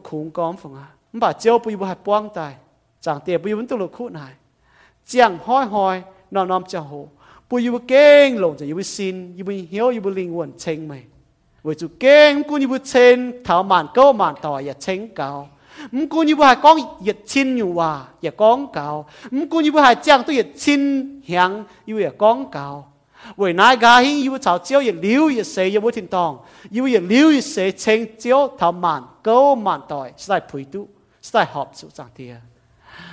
[22.11, 22.94] ยนป่าวเ
[23.38, 26.40] 为哪家兴有朝只要流一些也不听当，
[26.72, 30.88] 有也流一些青椒头慢高慢代是在陪读，
[31.22, 32.38] 是在学做长啲啊。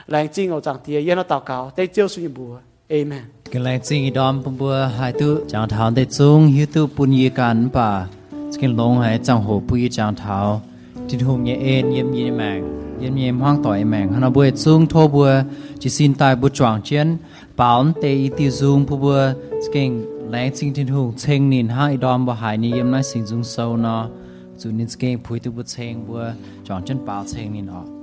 [0.06, 2.56] 灵经我长啲，耶稣祷告，对耶稣一步
[2.88, 3.22] ，amen。
[3.50, 8.08] 个灵经一段半步，还都长头的中，有都半夜干吧，
[8.50, 10.60] 这个龙还长火不一长头，
[11.08, 12.62] 地图也暗，也迷茫，
[13.00, 15.28] 也迷茫ต่อยแมงฮานาบัวจุงโทบัว
[15.80, 17.08] จิสินตายบุจวางเจียน
[27.07, 28.01] ป่าวเชงนินออก 夜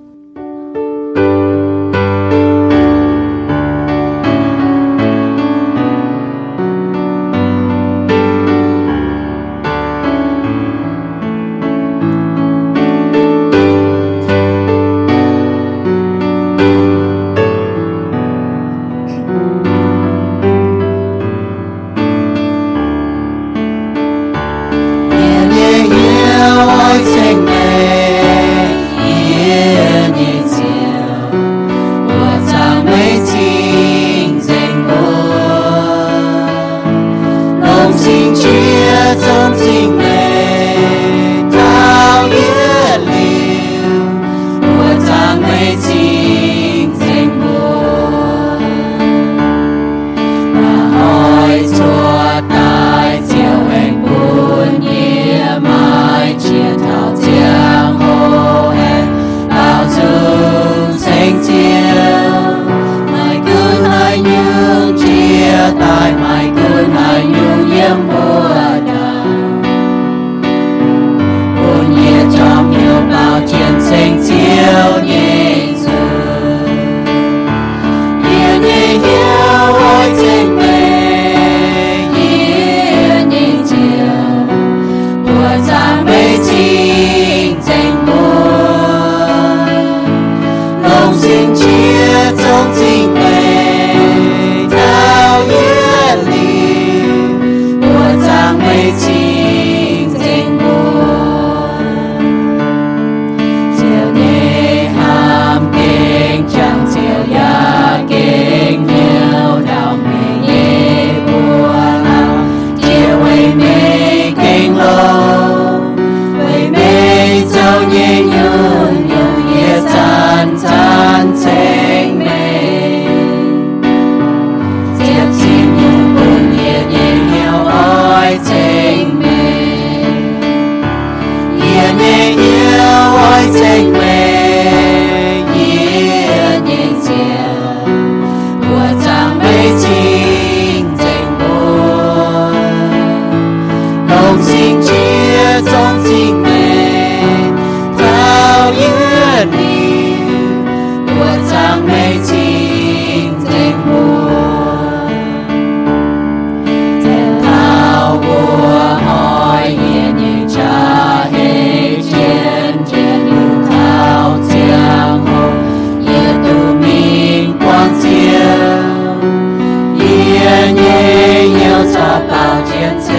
[172.28, 173.19] nhiều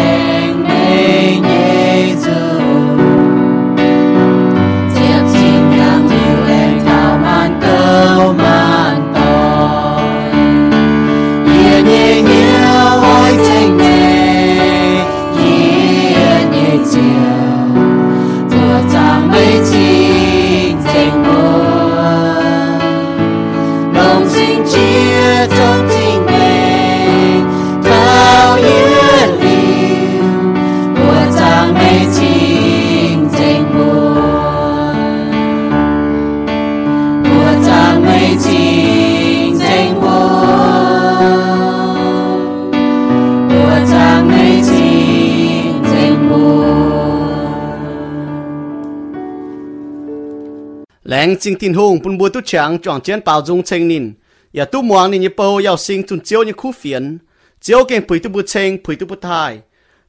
[51.45, 54.13] lãng tin hùng bùn bùa tu chẳng chọn chiến bảo dung chen nín
[54.55, 57.19] ya tu muang nín bầu yao sinh tun chiếu như khu phiền.
[57.61, 59.61] Chiếu keng pui tu bu chen pui tu bu thai.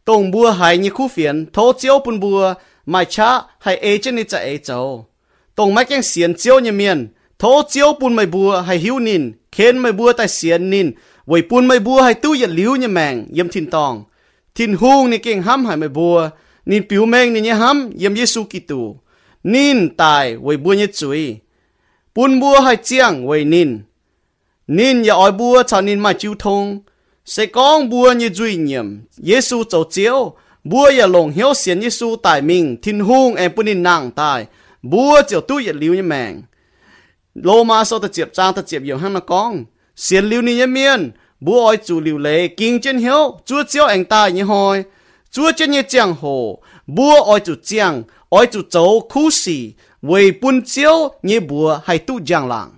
[0.05, 2.53] Tông bua hai như khu phiền thô chiếu bùn bua,
[2.85, 5.07] mai cha hai ê chân ni cha ê châu
[5.55, 7.07] tông mai keng xiên chiếu như miền
[7.39, 10.91] thô chiếu bùn mai bua hai hiu nín khen mai bua tại xiên nín
[11.25, 14.03] vậy bùn mai bua hai tu yết liu như mèng yếm tin tòng.
[14.53, 16.29] Tin hùng ni keng ham hai mai bua,
[16.65, 18.95] nín biểu mèng ni nhé ham yếm Giêsu Kitô
[19.43, 21.37] nín tài vậy bùa như chuối
[22.15, 23.79] bùn bùa hai chiang vậy nín
[24.67, 26.79] nín ya oi bùa cho nín mai chiu thông
[27.25, 30.33] sẽ con bùa như duy nhiệm Giêsu châu chiếu
[30.63, 34.45] bùa ya lồng hiếu xiên Giêsu tài mình thiên hung em bùn nín nàng tài
[34.81, 36.41] bùa chiều tu yết liu như mèng
[37.35, 39.63] lô ma so ta chiệp trang ta chiệp nhiều hăng nó con
[39.95, 43.85] xiên liu ni nhé miên bùa oi chủ liu lệ kinh chân hiếu chúa chiếu
[43.85, 44.83] anh ta như hồi
[45.31, 50.31] chúa chân như giang hồ bùa oi chủ giang oi chủ châu khu sĩ vì
[50.41, 52.71] bún chiếu như bùa hay tu giang làng